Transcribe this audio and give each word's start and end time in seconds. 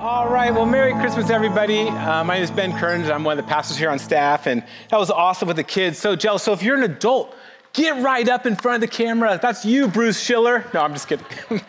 All 0.00 0.28
right, 0.28 0.54
well, 0.54 0.64
Merry 0.64 0.92
Christmas, 0.92 1.28
everybody. 1.28 1.88
Uh, 1.88 2.22
my 2.22 2.34
name 2.34 2.44
is 2.44 2.52
Ben 2.52 2.72
Kearns. 2.78 3.10
I'm 3.10 3.24
one 3.24 3.36
of 3.36 3.44
the 3.44 3.50
pastors 3.50 3.76
here 3.76 3.90
on 3.90 3.98
staff, 3.98 4.46
and 4.46 4.62
that 4.90 4.96
was 4.96 5.10
awesome 5.10 5.48
with 5.48 5.56
the 5.56 5.64
kids. 5.64 5.98
So 5.98 6.14
jealous. 6.14 6.44
So 6.44 6.52
if 6.52 6.62
you're 6.62 6.76
an 6.76 6.84
adult, 6.84 7.34
get 7.72 8.00
right 8.00 8.28
up 8.28 8.46
in 8.46 8.54
front 8.54 8.76
of 8.76 8.80
the 8.88 8.96
camera. 8.96 9.40
That's 9.42 9.64
you, 9.64 9.88
Bruce 9.88 10.20
Schiller. 10.20 10.64
No, 10.72 10.82
I'm 10.82 10.92
just 10.92 11.08
kidding. 11.08 11.26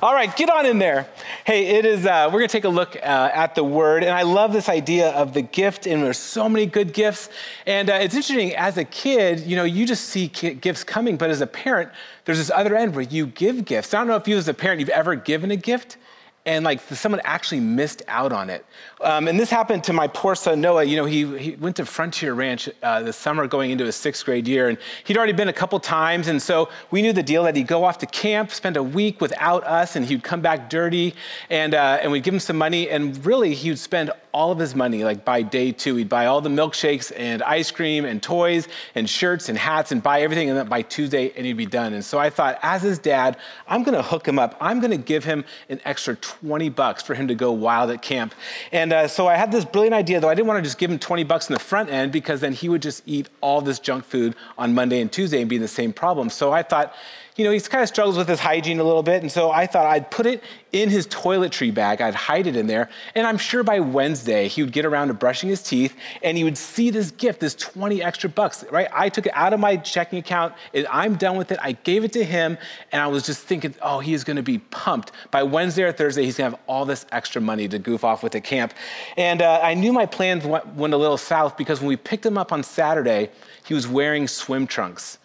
All 0.00 0.14
right, 0.14 0.34
get 0.36 0.48
on 0.48 0.64
in 0.64 0.78
there. 0.78 1.08
Hey, 1.44 1.76
it 1.76 1.84
is. 1.84 2.06
Uh, 2.06 2.30
we're 2.32 2.38
gonna 2.38 2.46
take 2.46 2.62
a 2.62 2.68
look 2.68 2.94
uh, 2.94 3.30
at 3.34 3.56
the 3.56 3.64
word, 3.64 4.04
and 4.04 4.12
I 4.12 4.22
love 4.22 4.52
this 4.52 4.68
idea 4.68 5.10
of 5.10 5.34
the 5.34 5.42
gift. 5.42 5.88
And 5.88 6.04
there's 6.04 6.18
so 6.18 6.48
many 6.48 6.66
good 6.66 6.92
gifts, 6.92 7.30
and 7.66 7.90
uh, 7.90 7.94
it's 7.94 8.14
interesting. 8.14 8.54
As 8.54 8.78
a 8.78 8.84
kid, 8.84 9.40
you 9.40 9.56
know, 9.56 9.64
you 9.64 9.86
just 9.86 10.04
see 10.04 10.28
gifts 10.28 10.84
coming, 10.84 11.16
but 11.16 11.30
as 11.30 11.40
a 11.40 11.48
parent, 11.48 11.90
there's 12.26 12.38
this 12.38 12.52
other 12.54 12.76
end 12.76 12.94
where 12.94 13.02
you 13.02 13.26
give 13.26 13.64
gifts. 13.64 13.92
I 13.92 13.98
don't 13.98 14.06
know 14.06 14.14
if 14.14 14.28
you, 14.28 14.36
as 14.36 14.46
a 14.46 14.54
parent, 14.54 14.78
you've 14.78 14.88
ever 14.90 15.16
given 15.16 15.50
a 15.50 15.56
gift 15.56 15.96
and 16.44 16.64
like 16.64 16.80
someone 16.80 17.20
actually 17.24 17.60
missed 17.60 18.02
out 18.08 18.32
on 18.32 18.50
it. 18.50 18.64
Um, 19.00 19.28
and 19.28 19.38
this 19.38 19.50
happened 19.50 19.84
to 19.84 19.92
my 19.92 20.08
poor 20.08 20.34
son 20.34 20.60
Noah. 20.60 20.84
You 20.84 20.96
know, 20.96 21.04
he, 21.04 21.38
he 21.38 21.50
went 21.56 21.76
to 21.76 21.86
Frontier 21.86 22.34
Ranch 22.34 22.68
uh, 22.82 23.02
this 23.02 23.16
summer 23.16 23.46
going 23.46 23.70
into 23.70 23.84
his 23.84 23.96
sixth 23.96 24.24
grade 24.24 24.48
year, 24.48 24.68
and 24.68 24.78
he'd 25.04 25.16
already 25.16 25.32
been 25.32 25.48
a 25.48 25.52
couple 25.52 25.78
times. 25.78 26.28
And 26.28 26.42
so 26.42 26.68
we 26.90 27.00
knew 27.02 27.12
the 27.12 27.22
deal 27.22 27.44
that 27.44 27.54
he'd 27.54 27.68
go 27.68 27.84
off 27.84 27.98
to 27.98 28.06
camp, 28.06 28.50
spend 28.50 28.76
a 28.76 28.82
week 28.82 29.20
without 29.20 29.64
us, 29.64 29.94
and 29.94 30.04
he'd 30.04 30.24
come 30.24 30.40
back 30.40 30.68
dirty, 30.68 31.14
and, 31.48 31.74
uh, 31.74 31.98
and 32.02 32.10
we'd 32.10 32.24
give 32.24 32.34
him 32.34 32.40
some 32.40 32.58
money. 32.58 32.90
And 32.90 33.24
really, 33.24 33.54
he 33.54 33.70
would 33.70 33.78
spend 33.78 34.10
all 34.32 34.50
of 34.50 34.58
his 34.58 34.74
money, 34.74 35.04
like 35.04 35.24
by 35.24 35.42
day 35.42 35.72
two. 35.72 35.96
He'd 35.96 36.08
buy 36.08 36.26
all 36.26 36.40
the 36.40 36.48
milkshakes 36.48 37.12
and 37.16 37.42
ice 37.42 37.70
cream 37.70 38.04
and 38.04 38.22
toys 38.22 38.66
and 38.94 39.08
shirts 39.08 39.48
and 39.48 39.58
hats 39.58 39.92
and 39.92 40.02
buy 40.02 40.22
everything. 40.22 40.48
And 40.48 40.58
then 40.58 40.68
by 40.68 40.82
Tuesday, 40.82 41.32
and 41.36 41.44
he'd 41.44 41.56
be 41.56 41.66
done. 41.66 41.92
And 41.92 42.04
so 42.04 42.18
I 42.18 42.30
thought, 42.30 42.58
as 42.62 42.82
his 42.82 42.98
dad, 42.98 43.36
I'm 43.68 43.82
going 43.82 43.96
to 43.96 44.02
hook 44.02 44.26
him 44.26 44.38
up. 44.38 44.56
I'm 44.60 44.80
going 44.80 44.90
to 44.90 44.96
give 44.96 45.24
him 45.24 45.44
an 45.68 45.80
extra 45.84 46.16
20 46.16 46.70
bucks 46.70 47.02
for 47.02 47.14
him 47.14 47.28
to 47.28 47.34
go 47.34 47.52
wild 47.52 47.90
at 47.90 48.02
camp. 48.02 48.34
And 48.72 48.92
uh, 48.92 49.08
so 49.08 49.28
I 49.28 49.36
had 49.36 49.52
this 49.52 49.64
brilliant 49.64 49.94
idea, 49.94 50.20
though 50.20 50.28
I 50.28 50.34
didn't 50.34 50.48
want 50.48 50.58
to 50.58 50.62
just 50.62 50.78
give 50.78 50.90
him 50.90 50.98
20 50.98 51.24
bucks 51.24 51.48
in 51.48 51.54
the 51.54 51.60
front 51.60 51.90
end 51.90 52.12
because 52.12 52.40
then 52.40 52.52
he 52.52 52.68
would 52.68 52.82
just 52.82 53.02
eat 53.06 53.28
all 53.40 53.60
this 53.60 53.78
junk 53.78 54.04
food 54.04 54.34
on 54.56 54.74
Monday 54.74 55.00
and 55.00 55.12
Tuesday 55.12 55.40
and 55.40 55.48
be 55.48 55.56
in 55.56 55.62
the 55.62 55.68
same 55.68 55.92
problem. 55.92 56.30
So 56.30 56.52
I 56.52 56.62
thought, 56.62 56.94
you 57.36 57.44
know, 57.44 57.50
he 57.50 57.60
kind 57.60 57.82
of 57.82 57.88
struggles 57.88 58.18
with 58.18 58.28
his 58.28 58.40
hygiene 58.40 58.78
a 58.78 58.84
little 58.84 59.02
bit. 59.02 59.22
And 59.22 59.32
so 59.32 59.50
I 59.50 59.66
thought 59.66 59.86
I'd 59.86 60.10
put 60.10 60.26
it 60.26 60.44
in 60.70 60.90
his 60.90 61.06
toiletry 61.06 61.72
bag. 61.72 62.02
I'd 62.02 62.14
hide 62.14 62.46
it 62.46 62.56
in 62.56 62.66
there. 62.66 62.90
And 63.14 63.26
I'm 63.26 63.38
sure 63.38 63.62
by 63.62 63.80
Wednesday, 63.80 64.48
he 64.48 64.62
would 64.62 64.72
get 64.72 64.84
around 64.84 65.08
to 65.08 65.14
brushing 65.14 65.48
his 65.48 65.62
teeth 65.62 65.96
and 66.22 66.36
he 66.36 66.44
would 66.44 66.58
see 66.58 66.90
this 66.90 67.10
gift, 67.10 67.40
this 67.40 67.54
20 67.54 68.02
extra 68.02 68.28
bucks, 68.28 68.64
right? 68.70 68.88
I 68.92 69.08
took 69.08 69.26
it 69.26 69.32
out 69.34 69.54
of 69.54 69.60
my 69.60 69.78
checking 69.78 70.18
account 70.18 70.54
and 70.74 70.86
I'm 70.88 71.16
done 71.16 71.36
with 71.36 71.52
it. 71.52 71.58
I 71.62 71.72
gave 71.72 72.04
it 72.04 72.12
to 72.14 72.24
him 72.24 72.58
and 72.90 73.00
I 73.00 73.06
was 73.06 73.24
just 73.24 73.40
thinking, 73.40 73.74
oh, 73.80 74.00
he 74.00 74.12
is 74.12 74.24
going 74.24 74.36
to 74.36 74.42
be 74.42 74.58
pumped. 74.58 75.12
By 75.30 75.42
Wednesday 75.42 75.84
or 75.84 75.92
Thursday, 75.92 76.24
he's 76.24 76.36
going 76.36 76.50
to 76.50 76.56
have 76.56 76.64
all 76.66 76.84
this 76.84 77.06
extra 77.12 77.40
money 77.40 77.66
to 77.68 77.78
goof 77.78 78.04
off 78.04 78.22
with 78.22 78.34
at 78.34 78.44
camp. 78.44 78.74
And 79.16 79.40
uh, 79.40 79.60
I 79.62 79.72
knew 79.72 79.92
my 79.92 80.04
plans 80.04 80.44
went, 80.44 80.66
went 80.74 80.92
a 80.92 80.98
little 80.98 81.16
south 81.18 81.56
because 81.56 81.80
when 81.80 81.88
we 81.88 81.96
picked 81.96 82.26
him 82.26 82.36
up 82.36 82.52
on 82.52 82.62
Saturday, 82.62 83.30
he 83.64 83.72
was 83.72 83.88
wearing 83.88 84.28
swim 84.28 84.66
trunks. 84.66 85.18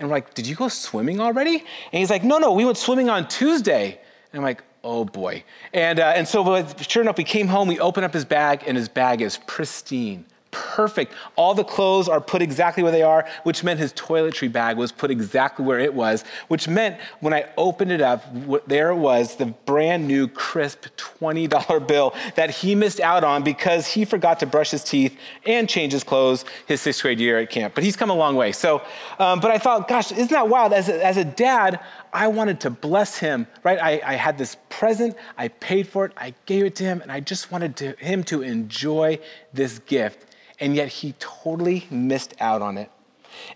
And 0.00 0.08
we're 0.08 0.16
like, 0.16 0.34
Did 0.34 0.48
you 0.48 0.56
go 0.56 0.66
swimming 0.66 1.20
already? 1.20 1.58
And 1.58 1.98
he's 2.00 2.10
like, 2.10 2.24
No, 2.24 2.38
no, 2.38 2.52
we 2.52 2.64
went 2.64 2.78
swimming 2.78 3.08
on 3.08 3.28
Tuesday. 3.28 4.00
And 4.32 4.40
I'm 4.40 4.42
like, 4.42 4.64
Oh 4.82 5.04
boy. 5.04 5.44
And, 5.72 6.00
uh, 6.00 6.14
and 6.16 6.26
so, 6.26 6.66
sure 6.80 7.02
enough, 7.02 7.18
we 7.18 7.24
came 7.24 7.46
home, 7.46 7.68
we 7.68 7.78
opened 7.78 8.06
up 8.06 8.14
his 8.14 8.24
bag, 8.24 8.64
and 8.66 8.76
his 8.76 8.88
bag 8.88 9.20
is 9.20 9.38
pristine 9.46 10.24
perfect. 10.50 11.12
All 11.36 11.54
the 11.54 11.64
clothes 11.64 12.08
are 12.08 12.20
put 12.20 12.42
exactly 12.42 12.82
where 12.82 12.92
they 12.92 13.02
are, 13.02 13.26
which 13.44 13.62
meant 13.62 13.78
his 13.78 13.92
toiletry 13.92 14.50
bag 14.50 14.76
was 14.76 14.92
put 14.92 15.10
exactly 15.10 15.64
where 15.64 15.78
it 15.78 15.92
was, 15.92 16.24
which 16.48 16.68
meant 16.68 16.98
when 17.20 17.32
I 17.32 17.46
opened 17.56 17.92
it 17.92 18.00
up, 18.00 18.24
there 18.66 18.94
was, 18.94 19.36
the 19.36 19.46
brand 19.46 20.06
new 20.06 20.28
crisp 20.28 20.86
$20 20.96 21.86
bill 21.86 22.14
that 22.34 22.50
he 22.50 22.74
missed 22.74 23.00
out 23.00 23.24
on 23.24 23.42
because 23.42 23.86
he 23.86 24.04
forgot 24.04 24.40
to 24.40 24.46
brush 24.46 24.70
his 24.70 24.84
teeth 24.84 25.18
and 25.46 25.68
change 25.68 25.92
his 25.92 26.04
clothes 26.04 26.44
his 26.66 26.80
sixth 26.80 27.02
grade 27.02 27.20
year 27.20 27.38
at 27.38 27.50
camp. 27.50 27.74
But 27.74 27.84
he's 27.84 27.96
come 27.96 28.10
a 28.10 28.14
long 28.14 28.36
way. 28.36 28.52
So, 28.52 28.82
um, 29.18 29.40
but 29.40 29.50
I 29.50 29.58
thought, 29.58 29.88
gosh, 29.88 30.12
isn't 30.12 30.30
that 30.30 30.48
wild? 30.48 30.72
As 30.72 30.88
a, 30.88 31.04
as 31.04 31.16
a 31.16 31.24
dad, 31.24 31.80
I 32.12 32.26
wanted 32.28 32.60
to 32.60 32.70
bless 32.70 33.18
him, 33.18 33.46
right? 33.62 33.78
I, 33.78 34.00
I, 34.04 34.14
had 34.14 34.36
this 34.36 34.56
present, 34.68 35.16
I 35.38 35.48
paid 35.48 35.86
for 35.86 36.04
it, 36.04 36.12
I 36.16 36.34
gave 36.46 36.64
it 36.64 36.74
to 36.76 36.84
him, 36.84 37.00
and 37.00 37.12
I 37.12 37.20
just 37.20 37.52
wanted 37.52 37.76
to, 37.76 37.92
him 38.04 38.24
to 38.24 38.42
enjoy 38.42 39.20
this 39.52 39.78
gift 39.80 40.26
and 40.60 40.76
yet 40.76 40.88
he 40.88 41.14
totally 41.18 41.86
missed 41.90 42.34
out 42.40 42.62
on 42.62 42.78
it. 42.78 42.90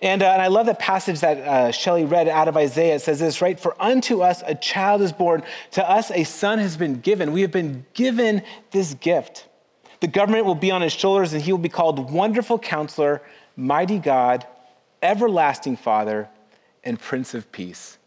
And, 0.01 0.23
uh, 0.23 0.31
and 0.31 0.43
I 0.43 0.47
love 0.47 0.67
the 0.67 0.75
passage 0.75 1.21
that 1.21 1.39
uh, 1.39 1.71
Shelley 1.71 2.05
read 2.05 2.29
out 2.29 2.49
of 2.49 2.57
Isaiah. 2.57 2.95
It 2.95 3.03
says 3.03 3.21
this, 3.21 3.41
right? 3.43 3.59
For 3.59 3.81
unto 3.81 4.23
us 4.23 4.43
a 4.47 4.55
child 4.55 5.03
is 5.03 5.13
born, 5.13 5.43
to 5.73 5.89
us 5.89 6.11
a 6.11 6.25
son 6.25 6.59
has 6.59 6.77
been 6.77 7.01
given. 7.01 7.33
We 7.33 7.43
have 7.43 7.51
been 7.51 7.85
given 7.93 8.43
this 8.71 8.95
gift. 8.95 9.47
The 10.01 10.07
government 10.09 10.47
will 10.47 10.55
be 10.55 10.71
on 10.71 10.83
his 10.83 10.93
shoulders, 10.93 11.33
and 11.33 11.43
he 11.43 11.53
will 11.53 11.59
be 11.59 11.69
called 11.69 12.11
Wonderful 12.11 12.59
Counselor, 12.59 13.23
Mighty 13.57 13.99
God, 13.99 14.47
Everlasting 15.03 15.77
Father, 15.77 16.29
and 16.83 16.99
Prince 16.99 17.35
of 17.35 17.51
Peace. 17.53 17.99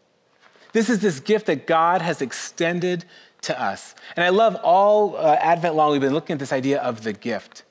This 0.72 0.90
is 0.90 1.00
this 1.00 1.20
gift 1.20 1.46
that 1.46 1.66
God 1.66 2.02
has 2.02 2.22
extended 2.22 3.04
to 3.42 3.60
us. 3.60 3.94
And 4.16 4.24
I 4.24 4.28
love 4.28 4.56
all 4.62 5.16
uh, 5.16 5.36
Advent 5.40 5.74
long, 5.74 5.92
we've 5.92 6.00
been 6.00 6.12
looking 6.12 6.34
at 6.34 6.38
this 6.38 6.52
idea 6.52 6.80
of 6.80 7.02
the 7.02 7.12
gift. 7.12 7.64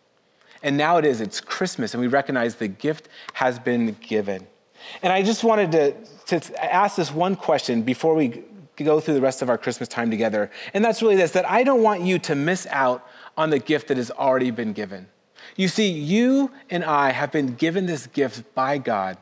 And 0.63 0.77
now 0.77 0.97
it 0.97 1.05
is, 1.05 1.21
it's 1.21 1.39
Christmas, 1.39 1.93
and 1.93 2.01
we 2.01 2.07
recognize 2.07 2.55
the 2.55 2.67
gift 2.67 3.09
has 3.33 3.59
been 3.59 3.95
given. 4.01 4.47
And 5.01 5.11
I 5.13 5.23
just 5.23 5.43
wanted 5.43 5.71
to, 5.71 6.39
to 6.39 6.73
ask 6.73 6.95
this 6.95 7.11
one 7.11 7.35
question 7.35 7.81
before 7.83 8.15
we 8.15 8.43
go 8.75 8.99
through 8.99 9.15
the 9.15 9.21
rest 9.21 9.41
of 9.41 9.49
our 9.49 9.57
Christmas 9.57 9.89
time 9.89 10.11
together. 10.11 10.51
And 10.73 10.83
that's 10.83 11.01
really 11.01 11.15
this 11.15 11.31
that 11.31 11.49
I 11.49 11.63
don't 11.63 11.81
want 11.81 12.01
you 12.01 12.19
to 12.19 12.35
miss 12.35 12.67
out 12.69 13.07
on 13.37 13.49
the 13.49 13.59
gift 13.59 13.87
that 13.87 13.97
has 13.97 14.11
already 14.11 14.51
been 14.51 14.73
given. 14.73 15.07
You 15.55 15.67
see, 15.67 15.89
you 15.89 16.51
and 16.69 16.83
I 16.83 17.11
have 17.11 17.31
been 17.31 17.55
given 17.55 17.85
this 17.85 18.07
gift 18.07 18.53
by 18.53 18.77
God. 18.77 19.17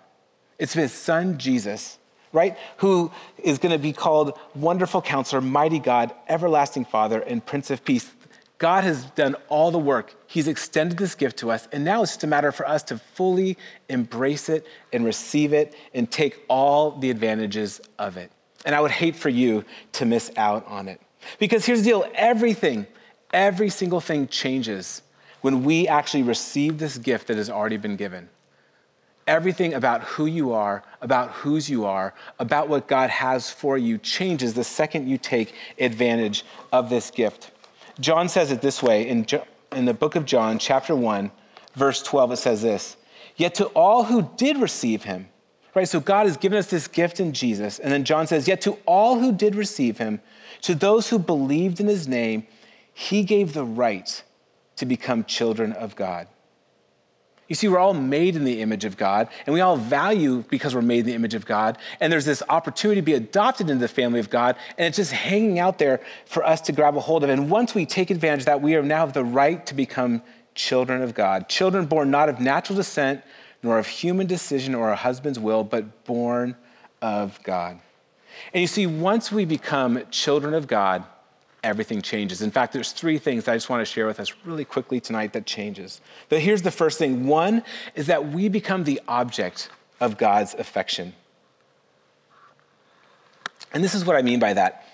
It's 0.57 0.73
his 0.73 0.91
son, 0.91 1.37
Jesus, 1.37 1.97
right? 2.31 2.57
Who 2.77 3.11
is 3.37 3.57
going 3.57 3.71
to 3.71 3.79
be 3.79 3.93
called 3.93 4.37
Wonderful 4.53 5.01
Counselor, 5.01 5.41
Mighty 5.41 5.79
God, 5.79 6.13
Everlasting 6.27 6.85
Father, 6.85 7.21
and 7.21 7.45
Prince 7.45 7.69
of 7.71 7.83
Peace. 7.83 8.11
God 8.57 8.83
has 8.85 9.05
done 9.11 9.35
all 9.49 9.69
the 9.71 9.79
work. 9.79 10.13
He's 10.27 10.47
extended 10.47 10.97
this 10.97 11.15
gift 11.15 11.37
to 11.39 11.51
us, 11.51 11.67
and 11.71 11.83
now 11.83 12.01
it's 12.03 12.13
just 12.13 12.23
a 12.23 12.27
matter 12.27 12.51
for 12.51 12.67
us 12.67 12.83
to 12.83 12.97
fully 12.97 13.57
embrace 13.89 14.47
it 14.47 14.65
and 14.93 15.03
receive 15.03 15.51
it 15.53 15.75
and 15.93 16.09
take 16.09 16.43
all 16.47 16.91
the 16.91 17.09
advantages 17.09 17.81
of 17.99 18.15
it. 18.17 18.31
And 18.65 18.73
I 18.73 18.81
would 18.81 18.91
hate 18.91 19.15
for 19.15 19.29
you 19.29 19.65
to 19.93 20.05
miss 20.05 20.31
out 20.37 20.65
on 20.67 20.87
it. 20.87 21.01
Because 21.37 21.65
here's 21.65 21.79
the 21.79 21.89
deal 21.89 22.05
everything, 22.15 22.87
every 23.33 23.69
single 23.69 23.99
thing 23.99 24.27
changes 24.27 25.01
when 25.41 25.63
we 25.63 25.87
actually 25.87 26.23
receive 26.23 26.79
this 26.79 26.97
gift 26.97 27.27
that 27.27 27.37
has 27.37 27.49
already 27.49 27.77
been 27.77 27.95
given. 27.95 28.29
Everything 29.27 29.73
about 29.73 30.01
who 30.03 30.27
you 30.27 30.53
are, 30.53 30.83
about 31.01 31.31
whose 31.31 31.69
you 31.69 31.85
are, 31.85 32.13
about 32.39 32.69
what 32.69 32.87
God 32.87 33.09
has 33.09 33.49
for 33.49 33.77
you 33.77 33.97
changes 33.97 34.53
the 34.53 34.63
second 34.63 35.07
you 35.07 35.17
take 35.17 35.53
advantage 35.79 36.45
of 36.71 36.89
this 36.89 37.11
gift. 37.11 37.51
John 37.99 38.29
says 38.29 38.51
it 38.51 38.61
this 38.61 38.83
way 38.83 39.07
in, 39.07 39.25
in 39.71 39.85
the 39.85 39.93
book 39.93 40.15
of 40.15 40.25
John, 40.25 40.59
chapter 40.59 40.95
1, 40.95 41.31
verse 41.75 42.01
12, 42.03 42.33
it 42.33 42.37
says 42.37 42.61
this 42.61 42.97
Yet 43.35 43.55
to 43.55 43.65
all 43.67 44.05
who 44.05 44.29
did 44.37 44.57
receive 44.57 45.03
him, 45.03 45.29
right? 45.73 45.87
So 45.87 45.99
God 45.99 46.25
has 46.25 46.37
given 46.37 46.57
us 46.57 46.67
this 46.67 46.87
gift 46.87 47.19
in 47.19 47.33
Jesus. 47.33 47.79
And 47.79 47.91
then 47.91 48.03
John 48.03 48.27
says, 48.27 48.47
Yet 48.47 48.61
to 48.61 48.77
all 48.85 49.19
who 49.19 49.31
did 49.31 49.55
receive 49.55 49.97
him, 49.97 50.21
to 50.61 50.75
those 50.75 51.09
who 51.09 51.19
believed 51.19 51.79
in 51.79 51.87
his 51.87 52.07
name, 52.07 52.47
he 52.93 53.23
gave 53.23 53.53
the 53.53 53.65
right 53.65 54.23
to 54.77 54.85
become 54.85 55.23
children 55.25 55.73
of 55.73 55.95
God. 55.95 56.27
You 57.47 57.55
see, 57.55 57.67
we're 57.67 57.79
all 57.79 57.93
made 57.93 58.35
in 58.35 58.43
the 58.43 58.61
image 58.61 58.85
of 58.85 58.97
God, 58.97 59.29
and 59.45 59.53
we 59.53 59.61
all 59.61 59.77
value 59.77 60.43
because 60.49 60.73
we're 60.73 60.81
made 60.81 60.99
in 61.01 61.05
the 61.05 61.13
image 61.13 61.35
of 61.35 61.45
God. 61.45 61.77
And 61.99 62.11
there's 62.11 62.25
this 62.25 62.41
opportunity 62.49 63.01
to 63.01 63.05
be 63.05 63.13
adopted 63.13 63.69
into 63.69 63.81
the 63.81 63.87
family 63.87 64.19
of 64.19 64.29
God, 64.29 64.55
and 64.77 64.87
it's 64.87 64.97
just 64.97 65.11
hanging 65.11 65.59
out 65.59 65.77
there 65.77 66.01
for 66.25 66.43
us 66.43 66.61
to 66.61 66.71
grab 66.71 66.97
a 66.97 66.99
hold 66.99 67.23
of. 67.23 67.29
And 67.29 67.51
once 67.51 67.75
we 67.75 67.85
take 67.85 68.09
advantage 68.09 68.41
of 68.41 68.45
that, 68.47 68.61
we 68.61 68.75
are 68.75 68.81
now 68.81 69.05
have 69.05 69.13
the 69.13 69.23
right 69.23 69.63
to 69.67 69.75
become 69.75 70.23
children 70.55 71.03
of 71.03 71.13
God. 71.13 71.47
Children 71.47 71.85
born 71.85 72.09
not 72.09 72.29
of 72.29 72.39
natural 72.39 72.77
descent, 72.77 73.21
nor 73.61 73.77
of 73.77 73.87
human 73.87 74.25
decision 74.25 74.73
or 74.73 74.91
a 74.91 74.95
husband's 74.95 75.39
will, 75.39 75.63
but 75.63 76.05
born 76.05 76.55
of 77.01 77.41
God. 77.43 77.79
And 78.53 78.61
you 78.61 78.67
see, 78.67 78.87
once 78.87 79.31
we 79.31 79.45
become 79.45 80.01
children 80.11 80.53
of 80.53 80.67
God, 80.67 81.03
everything 81.65 82.01
changes. 82.01 82.41
In 82.41 82.51
fact, 82.51 82.71
there's 82.71 82.91
three 82.91 83.17
things 83.17 83.47
I 83.47 83.55
just 83.55 83.69
want 83.69 83.81
to 83.81 83.91
share 83.91 84.05
with 84.05 84.19
us 84.19 84.31
really 84.45 84.63
quickly 84.63 84.99
tonight 85.01 85.33
that 85.33 85.45
changes. 85.45 85.99
But 86.29 86.39
here's 86.39 86.61
the 86.61 86.71
first 86.71 86.99
thing. 86.99 87.25
One 87.27 87.63
is 87.95 88.07
that 88.07 88.31
we 88.31 88.47
become 88.47 88.83
the 88.83 89.01
object 89.07 89.69
of 89.99 90.17
God's 90.17 90.53
affection. 90.53 91.13
And 93.73 93.83
this 93.83 93.95
is 93.95 94.05
what 94.05 94.15
I 94.15 94.21
mean 94.21 94.39
by 94.39 94.53
that. 94.53 94.85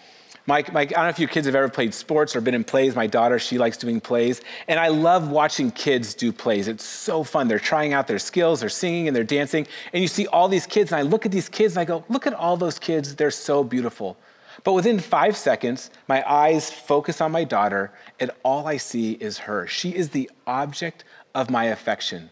Mike, 0.47 0.73
my, 0.73 0.81
I 0.81 0.85
don't 0.85 1.03
know 1.03 1.09
if 1.09 1.19
your 1.19 1.29
kids 1.29 1.45
have 1.45 1.55
ever 1.55 1.69
played 1.69 1.93
sports 1.93 2.35
or 2.35 2.41
been 2.41 2.55
in 2.55 2.63
plays. 2.63 2.95
My 2.95 3.05
daughter, 3.05 3.37
she 3.37 3.59
likes 3.59 3.77
doing 3.77 4.01
plays. 4.01 4.41
And 4.67 4.79
I 4.79 4.87
love 4.87 5.29
watching 5.29 5.69
kids 5.69 6.15
do 6.15 6.31
plays. 6.31 6.67
It's 6.67 6.83
so 6.83 7.23
fun. 7.23 7.47
They're 7.47 7.59
trying 7.59 7.93
out 7.93 8.07
their 8.07 8.17
skills, 8.17 8.61
they're 8.61 8.69
singing 8.69 9.07
and 9.07 9.15
they're 9.15 9.23
dancing. 9.23 9.67
And 9.93 10.01
you 10.01 10.07
see 10.07 10.25
all 10.27 10.47
these 10.47 10.65
kids, 10.65 10.91
and 10.91 10.99
I 10.99 11.03
look 11.03 11.25
at 11.27 11.31
these 11.31 11.47
kids 11.47 11.75
and 11.75 11.81
I 11.81 11.85
go, 11.85 12.03
look 12.09 12.25
at 12.25 12.33
all 12.33 12.57
those 12.57 12.79
kids. 12.79 13.15
They're 13.15 13.29
so 13.29 13.63
beautiful. 13.63 14.17
But 14.63 14.73
within 14.73 14.99
five 14.99 15.35
seconds, 15.35 15.89
my 16.07 16.23
eyes 16.29 16.71
focus 16.71 17.21
on 17.21 17.31
my 17.31 17.43
daughter, 17.43 17.91
and 18.19 18.31
all 18.43 18.67
I 18.67 18.77
see 18.77 19.13
is 19.13 19.39
her. 19.39 19.67
She 19.67 19.95
is 19.95 20.09
the 20.09 20.29
object 20.45 21.03
of 21.33 21.49
my 21.49 21.65
affection. 21.65 22.29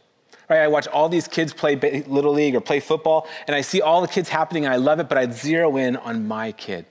Right? 0.50 0.60
I 0.62 0.68
watch 0.68 0.88
all 0.88 1.10
these 1.10 1.28
kids 1.28 1.54
play 1.54 1.76
Little 2.08 2.34
League 2.34 2.56
or 2.56 2.62
play 2.62 2.80
football, 2.80 3.28
and 3.48 3.56
I 3.56 3.62
see 3.62 3.82
all 3.82 4.02
the 4.02 4.08
kids 4.08 4.30
happening, 4.30 4.66
and 4.66 4.74
I 4.74 4.78
love 4.78 5.00
it, 5.00 5.08
but 5.08 5.18
I'd 5.18 5.34
zero 5.34 5.78
in 5.78 5.96
on 5.96 6.28
my 6.28 6.52
kid. 6.52 6.86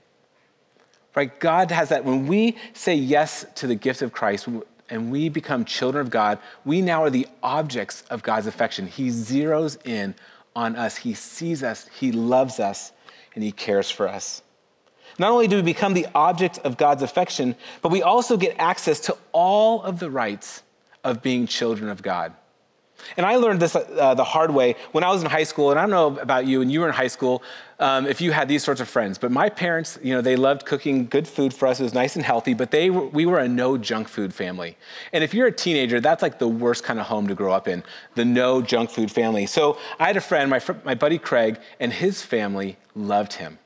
Right? 1.15 1.39
God 1.41 1.73
has 1.73 1.89
that. 1.89 2.05
When 2.05 2.27
we 2.29 2.57
say 2.73 2.95
yes 2.95 3.45
to 3.57 3.67
the 3.67 3.75
gift 3.75 4.03
of 4.03 4.13
Christ 4.13 4.49
and 4.89 5.11
we 5.11 5.29
become 5.29 5.65
children 5.65 6.07
of 6.07 6.11
God, 6.11 6.39
we 6.65 6.81
now 6.81 7.03
are 7.03 7.11
the 7.11 7.27
objects 7.43 8.03
of 8.11 8.23
God's 8.23 8.47
affection. 8.47 8.87
He 8.87 9.09
zeroes 9.09 9.85
in 9.85 10.15
on 10.55 10.77
us, 10.77 10.97
He 10.97 11.15
sees 11.15 11.63
us, 11.63 11.89
He 11.99 12.13
loves 12.13 12.61
us, 12.61 12.93
and 13.35 13.43
He 13.43 13.53
cares 13.53 13.91
for 13.91 14.09
us. 14.09 14.43
Not 15.19 15.31
only 15.33 15.49
do 15.49 15.57
we 15.57 15.63
become 15.63 15.95
the 15.95 16.07
object 16.15 16.59
of 16.59 16.77
God's 16.77 17.03
affection, 17.03 17.57
but 17.83 17.91
we 17.91 18.03
also 18.03 18.37
get 18.37 18.57
access 18.59 19.01
to 19.01 19.17
all 19.33 19.83
of 19.83 19.99
the 19.99 20.11
rights 20.11 20.63
of 21.05 21.23
being 21.23 21.47
children 21.47 21.91
of 21.91 22.03
God. 22.03 22.35
And 23.17 23.25
I 23.25 23.37
learned 23.37 23.61
this 23.61 23.77
uh, 23.77 24.15
the 24.15 24.25
hard 24.25 24.51
way 24.51 24.75
when 24.93 25.05
I 25.05 25.11
was 25.11 25.23
in 25.23 25.31
high 25.31 25.45
school. 25.45 25.71
And 25.71 25.79
I 25.79 25.83
don't 25.83 25.91
know 25.91 26.21
about 26.21 26.47
you, 26.47 26.63
and 26.63 26.71
you 26.71 26.81
were 26.81 26.89
in 26.89 26.95
high 26.95 27.07
school, 27.07 27.43
um, 27.79 28.07
if 28.07 28.21
you 28.21 28.33
had 28.33 28.49
these 28.49 28.65
sorts 28.65 28.81
of 28.81 28.89
friends. 28.89 29.19
But 29.19 29.31
my 29.31 29.49
parents, 29.49 29.99
you 30.03 30.15
know, 30.15 30.21
they 30.21 30.37
loved 30.37 30.67
cooking 30.67 31.07
good 31.07 31.27
food 31.27 31.55
for 31.55 31.69
us. 31.69 31.79
It 31.81 31.85
was 31.85 31.95
nice 31.95 32.17
and 32.17 32.25
healthy. 32.25 32.55
But 32.55 32.71
they, 32.71 32.91
were, 32.91 33.07
we 33.07 33.25
were 33.25 33.39
a 33.39 33.49
no 33.49 33.79
junk 33.79 34.09
food 34.09 34.35
family. 34.35 34.77
And 35.13 35.23
if 35.23 35.33
you're 35.33 35.47
a 35.47 35.53
teenager, 35.53 36.01
that's 36.01 36.23
like 36.23 36.39
the 36.39 36.49
worst 36.49 36.85
kind 36.85 36.99
of 36.99 37.07
home 37.07 37.29
to 37.29 37.35
grow 37.35 37.53
up 37.53 37.69
in, 37.69 37.83
the 38.15 38.25
no 38.25 38.61
junk 38.61 38.91
food 38.91 39.11
family. 39.11 39.47
So 39.47 39.79
I 39.99 40.07
had 40.07 40.17
a 40.17 40.21
friend, 40.21 40.51
my, 40.51 40.61
my 40.85 40.95
buddy 40.95 41.19
Craig, 41.19 41.59
and 41.79 41.93
his 41.93 42.23
family 42.23 42.79
loved 42.95 43.35
him. 43.35 43.59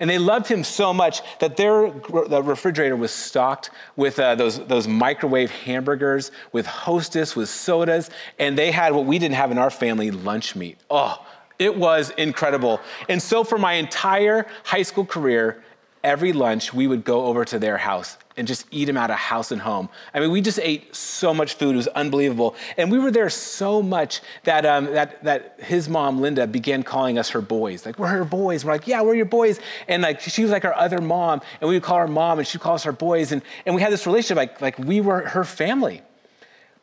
And 0.00 0.08
they 0.10 0.18
loved 0.18 0.46
him 0.46 0.64
so 0.64 0.92
much 0.92 1.22
that 1.38 1.56
their 1.56 1.90
the 1.90 2.42
refrigerator 2.42 2.96
was 2.96 3.12
stocked 3.12 3.70
with 3.96 4.18
uh, 4.18 4.34
those, 4.34 4.58
those 4.66 4.88
microwave 4.88 5.50
hamburgers, 5.50 6.30
with 6.52 6.66
hostess, 6.66 7.36
with 7.36 7.48
sodas, 7.48 8.10
and 8.38 8.58
they 8.58 8.70
had 8.70 8.92
what 8.92 9.06
we 9.06 9.18
didn't 9.18 9.36
have 9.36 9.50
in 9.50 9.58
our 9.58 9.70
family 9.70 10.10
lunch 10.10 10.56
meat. 10.56 10.78
Oh, 10.90 11.24
it 11.58 11.76
was 11.76 12.10
incredible. 12.10 12.80
And 13.08 13.22
so 13.22 13.44
for 13.44 13.58
my 13.58 13.74
entire 13.74 14.46
high 14.64 14.82
school 14.82 15.06
career, 15.06 15.62
every 16.02 16.32
lunch 16.32 16.74
we 16.74 16.86
would 16.86 17.04
go 17.04 17.26
over 17.26 17.44
to 17.44 17.58
their 17.58 17.78
house 17.78 18.18
and 18.36 18.46
just 18.46 18.66
eat 18.70 18.86
them 18.86 18.96
out 18.96 19.10
of 19.10 19.16
house 19.16 19.52
and 19.52 19.60
home. 19.60 19.88
I 20.12 20.20
mean, 20.20 20.30
we 20.30 20.40
just 20.40 20.58
ate 20.58 20.94
so 20.94 21.32
much 21.32 21.54
food; 21.54 21.74
it 21.74 21.76
was 21.76 21.88
unbelievable. 21.88 22.56
And 22.76 22.90
we 22.90 22.98
were 22.98 23.10
there 23.10 23.30
so 23.30 23.82
much 23.82 24.20
that 24.44 24.66
um, 24.66 24.86
that 24.86 25.22
that 25.24 25.60
his 25.60 25.88
mom 25.88 26.20
Linda 26.20 26.46
began 26.46 26.82
calling 26.82 27.18
us 27.18 27.30
her 27.30 27.40
boys. 27.40 27.86
Like 27.86 27.98
we're 27.98 28.08
her 28.08 28.24
boys. 28.24 28.64
We're 28.64 28.72
like, 28.72 28.86
yeah, 28.86 29.02
we're 29.02 29.14
your 29.14 29.24
boys. 29.26 29.60
And 29.88 30.02
like 30.02 30.20
she 30.20 30.42
was 30.42 30.50
like 30.50 30.64
our 30.64 30.74
other 30.74 31.00
mom, 31.00 31.40
and 31.60 31.68
we 31.68 31.76
would 31.76 31.82
call 31.82 31.98
her 31.98 32.08
mom, 32.08 32.38
and 32.38 32.46
she'd 32.46 32.60
call 32.60 32.74
us 32.74 32.84
her 32.84 32.92
boys. 32.92 33.32
And 33.32 33.42
and 33.66 33.74
we 33.74 33.82
had 33.82 33.92
this 33.92 34.06
relationship 34.06 34.36
like 34.36 34.60
like 34.60 34.78
we 34.78 35.00
were 35.00 35.20
her 35.28 35.44
family. 35.44 36.02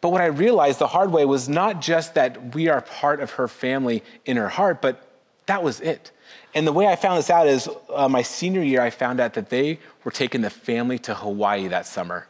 But 0.01 0.09
what 0.09 0.21
I 0.21 0.25
realized 0.25 0.80
the 0.80 0.88
hard 0.88 1.12
way 1.12 1.25
was 1.25 1.47
not 1.47 1.80
just 1.80 2.15
that 2.15 2.56
we 2.56 2.68
are 2.69 2.81
part 2.81 3.19
of 3.19 3.31
her 3.31 3.47
family 3.47 4.04
in 4.25 4.36
her 4.36 4.50
heart, 4.50 4.81
but 4.81 5.10
that 5.45 5.63
was 5.63 5.79
it. 5.81 6.11
And 6.53 6.67
the 6.67 6.73
way 6.73 6.88
I 6.88 6.95
found 6.95 7.17
this 7.17 7.29
out 7.29 7.47
is 7.47 7.69
uh, 7.93 8.07
my 8.09 8.21
senior 8.21 8.61
year, 8.61 8.81
I 8.81 8.89
found 8.89 9.19
out 9.19 9.33
that 9.33 9.49
they 9.49 9.79
were 10.03 10.11
taking 10.11 10.41
the 10.41 10.49
family 10.49 10.99
to 10.99 11.15
Hawaii 11.15 11.67
that 11.69 11.85
summer. 11.85 12.27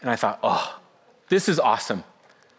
And 0.00 0.10
I 0.10 0.16
thought, 0.16 0.38
oh, 0.42 0.78
this 1.28 1.48
is 1.48 1.58
awesome. 1.58 2.04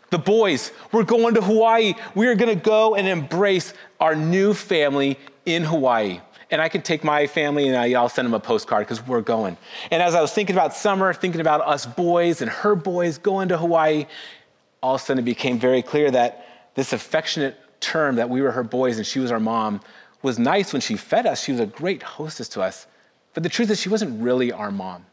The 0.09 0.17
boys, 0.17 0.71
we're 0.91 1.03
going 1.03 1.35
to 1.35 1.41
Hawaii. 1.41 1.93
We 2.13 2.27
are 2.27 2.35
going 2.35 2.57
to 2.57 2.63
go 2.63 2.95
and 2.95 3.07
embrace 3.07 3.73
our 3.99 4.15
new 4.15 4.53
family 4.53 5.17
in 5.45 5.63
Hawaii. 5.63 6.21
And 6.51 6.61
I 6.61 6.69
can 6.69 6.81
take 6.81 7.03
my 7.03 7.27
family 7.27 7.67
and 7.67 7.75
I'll 7.95 8.09
send 8.09 8.25
them 8.25 8.33
a 8.33 8.39
postcard 8.39 8.85
because 8.85 9.05
we're 9.05 9.21
going. 9.21 9.57
And 9.89 10.01
as 10.01 10.13
I 10.15 10.21
was 10.21 10.31
thinking 10.31 10.55
about 10.55 10.73
summer, 10.73 11.13
thinking 11.13 11.41
about 11.41 11.61
us 11.61 11.85
boys 11.85 12.41
and 12.41 12.49
her 12.49 12.75
boys 12.75 13.17
going 13.17 13.49
to 13.49 13.57
Hawaii, 13.57 14.05
all 14.81 14.95
of 14.95 15.01
a 15.01 15.03
sudden 15.03 15.23
it 15.23 15.25
became 15.25 15.59
very 15.59 15.81
clear 15.81 16.11
that 16.11 16.47
this 16.75 16.93
affectionate 16.93 17.59
term 17.85 18.15
that 18.15 18.29
we 18.29 18.41
were 18.41 18.51
her 18.51 18.63
boys 18.63 18.97
and 18.97 19.05
she 19.05 19.19
was 19.19 19.31
our 19.31 19.39
mom 19.39 19.79
was 20.21 20.39
nice 20.39 20.73
when 20.73 20.81
she 20.81 20.97
fed 20.97 21.27
us. 21.27 21.43
She 21.43 21.51
was 21.51 21.61
a 21.61 21.67
great 21.67 22.01
hostess 22.01 22.49
to 22.49 22.61
us. 22.61 22.87
But 23.35 23.43
the 23.43 23.49
truth 23.49 23.69
is, 23.69 23.79
she 23.79 23.89
wasn't 23.89 24.21
really 24.21 24.51
our 24.51 24.71
mom, 24.71 25.05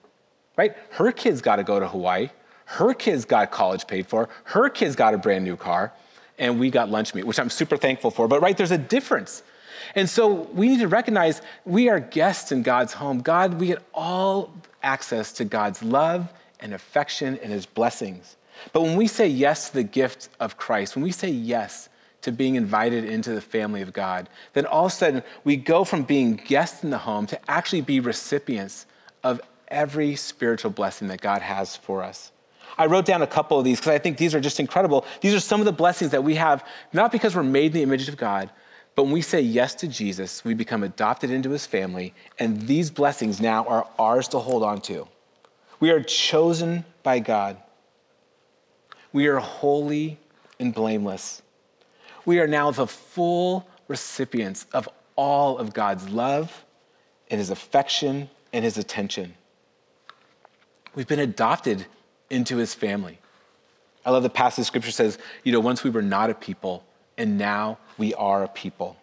right? 0.56 0.74
Her 0.90 1.12
kids 1.12 1.42
got 1.42 1.56
to 1.56 1.64
go 1.64 1.78
to 1.78 1.86
Hawaii. 1.86 2.30
Her 2.64 2.94
kids 2.94 3.24
got 3.26 3.50
college 3.50 3.86
paid 3.86 4.06
for. 4.06 4.28
Her 4.44 4.70
kids 4.70 4.96
got 4.96 5.12
a 5.12 5.19
brand 5.19 5.44
new 5.44 5.56
car. 5.56 5.92
And 6.38 6.58
we 6.58 6.70
got 6.70 6.88
lunch 6.88 7.14
meat, 7.14 7.26
which 7.26 7.38
I'm 7.38 7.50
super 7.50 7.76
thankful 7.76 8.10
for. 8.10 8.26
But, 8.26 8.40
right, 8.40 8.56
there's 8.56 8.70
a 8.70 8.78
difference. 8.78 9.42
And 9.94 10.08
so 10.08 10.48
we 10.54 10.69
need 10.69 10.80
to 10.80 10.88
recognize 10.88 11.42
we 11.66 11.90
are 11.90 12.00
guests 12.00 12.50
in 12.50 12.62
God's 12.62 12.94
home. 12.94 13.20
God, 13.20 13.60
we 13.60 13.66
get 13.66 13.82
all 13.92 14.50
access 14.82 15.32
to 15.34 15.44
God's 15.44 15.82
love 15.82 16.32
and 16.60 16.72
affection 16.72 17.38
and 17.42 17.52
his 17.52 17.66
blessings. 17.66 18.36
But 18.72 18.82
when 18.82 18.96
we 18.96 19.08
say 19.08 19.26
yes 19.26 19.69
to 19.69 19.74
the 19.74 19.82
gift 19.82 20.30
of 20.40 20.56
Christ, 20.56 20.96
when 20.96 21.04
we 21.04 21.12
say 21.12 21.28
yes 21.28 21.88
to 22.22 22.32
being 22.32 22.54
invited 22.54 23.04
into 23.04 23.34
the 23.34 23.40
family 23.40 23.82
of 23.82 23.92
God, 23.92 24.28
then 24.54 24.66
all 24.66 24.86
of 24.86 24.92
a 24.92 24.94
sudden 24.94 25.22
we 25.44 25.56
go 25.56 25.84
from 25.84 26.02
being 26.02 26.34
guests 26.34 26.82
in 26.82 26.90
the 26.90 26.98
home 26.98 27.26
to 27.26 27.50
actually 27.50 27.80
be 27.80 28.00
recipients 28.00 28.86
of 29.22 29.40
every 29.69 30.16
spiritual 30.16 30.70
blessing 30.70 31.08
that 31.08 31.20
God 31.20 31.42
has 31.42 31.76
for 31.76 32.02
us. 32.02 32.32
I 32.78 32.86
wrote 32.86 33.04
down 33.04 33.22
a 33.22 33.26
couple 33.26 33.58
of 33.58 33.64
these 33.64 33.78
because 33.78 33.92
I 33.92 33.98
think 33.98 34.16
these 34.16 34.34
are 34.34 34.40
just 34.40 34.60
incredible. 34.60 35.04
These 35.20 35.34
are 35.34 35.40
some 35.40 35.60
of 35.60 35.66
the 35.66 35.72
blessings 35.72 36.12
that 36.12 36.24
we 36.24 36.36
have, 36.36 36.64
not 36.92 37.12
because 37.12 37.36
we're 37.36 37.42
made 37.42 37.66
in 37.66 37.72
the 37.72 37.82
image 37.82 38.08
of 38.08 38.16
God, 38.16 38.50
but 38.94 39.04
when 39.04 39.12
we 39.12 39.22
say 39.22 39.40
yes 39.40 39.74
to 39.76 39.88
Jesus, 39.88 40.44
we 40.44 40.54
become 40.54 40.82
adopted 40.82 41.30
into 41.30 41.50
his 41.50 41.66
family, 41.66 42.14
and 42.38 42.62
these 42.62 42.90
blessings 42.90 43.40
now 43.40 43.64
are 43.66 43.86
ours 43.98 44.28
to 44.28 44.38
hold 44.38 44.62
on 44.62 44.80
to. 44.82 45.08
We 45.80 45.90
are 45.90 46.02
chosen 46.02 46.84
by 47.02 47.19
God. 47.19 47.56
We 49.12 49.26
are 49.26 49.38
holy 49.38 50.19
and 50.58 50.72
blameless 50.74 51.41
we 52.24 52.40
are 52.40 52.46
now 52.46 52.70
the 52.70 52.86
full 52.86 53.69
recipients 53.88 54.66
of 54.72 54.88
all 55.16 55.58
of 55.58 55.72
God's 55.72 56.08
love 56.08 56.64
and 57.30 57.38
his 57.38 57.50
affection 57.50 58.28
and 58.52 58.64
his 58.64 58.78
attention. 58.78 59.34
We've 60.94 61.08
been 61.08 61.20
adopted 61.20 61.86
into 62.30 62.56
his 62.56 62.74
family. 62.74 63.19
I 64.04 64.10
love 64.10 64.22
the 64.22 64.30
passage 64.30 64.66
scripture 64.66 64.90
says, 64.90 65.19
you 65.44 65.52
know, 65.52 65.60
once 65.60 65.84
we 65.84 65.90
were 65.90 66.02
not 66.02 66.30
a 66.30 66.34
people, 66.34 66.84
and 67.16 67.38
now 67.38 67.78
we 67.98 68.14
are 68.14 68.42
a 68.42 68.48
people. 68.48 68.96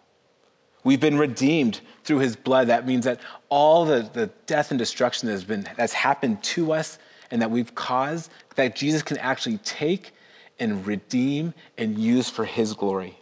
We've 0.82 1.00
been 1.00 1.18
redeemed 1.18 1.80
through 2.04 2.18
his 2.18 2.36
blood. 2.36 2.68
That 2.68 2.86
means 2.86 3.04
that 3.04 3.20
all 3.48 3.84
the, 3.84 4.08
the 4.12 4.26
death 4.46 4.70
and 4.70 4.78
destruction 4.78 5.26
that 5.26 5.32
has 5.32 5.44
been 5.44 5.68
that's 5.76 5.92
happened 5.92 6.42
to 6.42 6.72
us 6.72 6.98
and 7.30 7.40
that 7.42 7.50
we've 7.50 7.74
caused, 7.74 8.30
that 8.56 8.74
Jesus 8.74 9.02
can 9.02 9.18
actually 9.18 9.58
take 9.58 10.12
and 10.60 10.86
redeem 10.86 11.54
and 11.78 11.98
use 11.98 12.30
for 12.30 12.44
his 12.44 12.74
glory. 12.74 13.18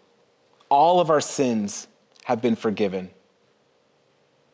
All 0.68 1.00
of 1.00 1.08
our 1.08 1.20
sins 1.20 1.86
have 2.24 2.42
been 2.42 2.56
forgiven. 2.56 3.10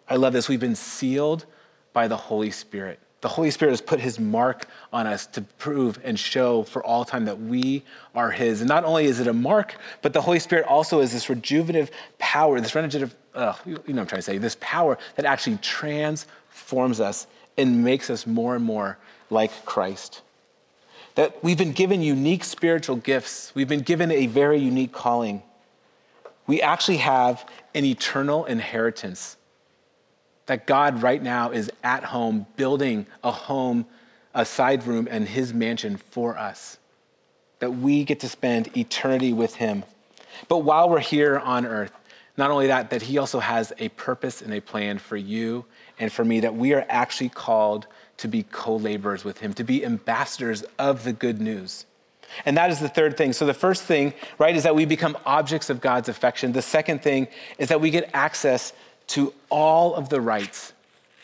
I 0.08 0.16
love 0.16 0.34
this. 0.34 0.48
We've 0.48 0.60
been 0.60 0.76
sealed 0.76 1.46
by 1.92 2.06
the 2.06 2.16
Holy 2.16 2.50
Spirit. 2.50 3.00
The 3.22 3.28
Holy 3.28 3.50
Spirit 3.50 3.72
has 3.72 3.80
put 3.80 4.00
his 4.00 4.20
mark 4.20 4.66
on 4.92 5.06
us 5.06 5.26
to 5.28 5.40
prove 5.40 5.98
and 6.04 6.18
show 6.18 6.62
for 6.62 6.84
all 6.84 7.06
time 7.06 7.24
that 7.24 7.40
we 7.40 7.82
are 8.14 8.30
his. 8.30 8.60
And 8.60 8.68
not 8.68 8.84
only 8.84 9.06
is 9.06 9.18
it 9.18 9.26
a 9.26 9.32
mark, 9.32 9.76
but 10.02 10.12
the 10.12 10.20
Holy 10.20 10.38
Spirit 10.38 10.66
also 10.66 11.00
is 11.00 11.10
this 11.10 11.24
rejuvenative 11.30 11.90
power, 12.18 12.60
this 12.60 12.74
regenerative, 12.74 13.16
uh, 13.34 13.54
you 13.64 13.72
know 13.72 13.80
what 13.80 13.88
I'm 13.88 14.06
trying 14.06 14.18
to 14.18 14.22
say, 14.22 14.36
this 14.36 14.58
power 14.60 14.98
that 15.16 15.24
actually 15.24 15.56
transforms 15.56 17.00
us 17.00 17.26
and 17.56 17.82
makes 17.82 18.10
us 18.10 18.26
more 18.26 18.56
and 18.56 18.64
more 18.64 18.98
like 19.30 19.64
Christ 19.64 20.20
that 21.14 21.42
we've 21.44 21.58
been 21.58 21.72
given 21.72 22.02
unique 22.02 22.44
spiritual 22.44 22.96
gifts. 22.96 23.52
We've 23.54 23.68
been 23.68 23.80
given 23.80 24.10
a 24.10 24.26
very 24.26 24.58
unique 24.58 24.92
calling. 24.92 25.42
We 26.46 26.60
actually 26.60 26.98
have 26.98 27.48
an 27.74 27.84
eternal 27.84 28.44
inheritance. 28.44 29.36
That 30.46 30.66
God 30.66 31.02
right 31.02 31.22
now 31.22 31.52
is 31.52 31.70
at 31.82 32.04
home 32.04 32.46
building 32.56 33.06
a 33.22 33.30
home, 33.30 33.86
a 34.34 34.44
side 34.44 34.86
room, 34.86 35.08
and 35.10 35.26
his 35.26 35.54
mansion 35.54 35.96
for 35.96 36.36
us. 36.36 36.76
That 37.60 37.70
we 37.70 38.04
get 38.04 38.20
to 38.20 38.28
spend 38.28 38.76
eternity 38.76 39.32
with 39.32 39.54
him. 39.54 39.84
But 40.48 40.58
while 40.58 40.90
we're 40.90 40.98
here 40.98 41.38
on 41.38 41.64
earth, 41.64 41.92
not 42.36 42.50
only 42.50 42.66
that, 42.66 42.90
that 42.90 43.02
he 43.02 43.18
also 43.18 43.38
has 43.38 43.72
a 43.78 43.88
purpose 43.90 44.42
and 44.42 44.52
a 44.52 44.60
plan 44.60 44.98
for 44.98 45.16
you 45.16 45.64
and 45.98 46.12
for 46.12 46.24
me, 46.24 46.40
that 46.40 46.54
we 46.54 46.74
are 46.74 46.84
actually 46.88 47.28
called 47.28 47.86
to 48.18 48.28
be 48.28 48.44
co 48.44 48.76
laborers 48.76 49.24
with 49.24 49.38
him, 49.38 49.54
to 49.54 49.64
be 49.64 49.84
ambassadors 49.84 50.64
of 50.78 51.04
the 51.04 51.12
good 51.12 51.40
news. 51.40 51.86
And 52.44 52.56
that 52.56 52.70
is 52.70 52.80
the 52.80 52.88
third 52.88 53.16
thing. 53.16 53.32
So 53.32 53.46
the 53.46 53.54
first 53.54 53.84
thing, 53.84 54.14
right, 54.38 54.56
is 54.56 54.64
that 54.64 54.74
we 54.74 54.84
become 54.84 55.16
objects 55.24 55.70
of 55.70 55.80
God's 55.80 56.08
affection. 56.08 56.52
The 56.52 56.62
second 56.62 57.02
thing 57.02 57.28
is 57.58 57.68
that 57.68 57.80
we 57.80 57.90
get 57.90 58.10
access 58.12 58.72
to 59.08 59.32
all 59.50 59.94
of 59.94 60.08
the 60.08 60.20
rights 60.20 60.72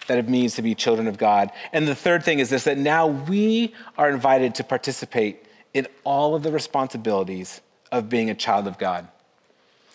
that 0.07 0.19
it 0.19 0.29
means 0.29 0.55
to 0.57 0.63
be 0.63 0.75
children 0.75 1.07
of 1.07 1.19
God. 1.19 1.51
And 1.73 1.87
the 1.87 1.95
third 1.95 2.25
thing 2.25 2.39
is 2.39 2.51
this 2.51 2.65
that 2.65 2.79
now 2.79 3.07
we 3.07 3.75
are 3.97 4.11
invited 4.11 4.57
to 4.57 4.65
participate 4.65 5.45
in 5.73 5.87
all 6.05 6.35
of 6.35 6.43
the 6.43 6.51
responsibilities 6.51 7.61
of 7.93 8.09
being 8.09 8.31
a 8.31 8.35
child 8.35 8.67
of 8.67 8.79
God. 8.79 9.07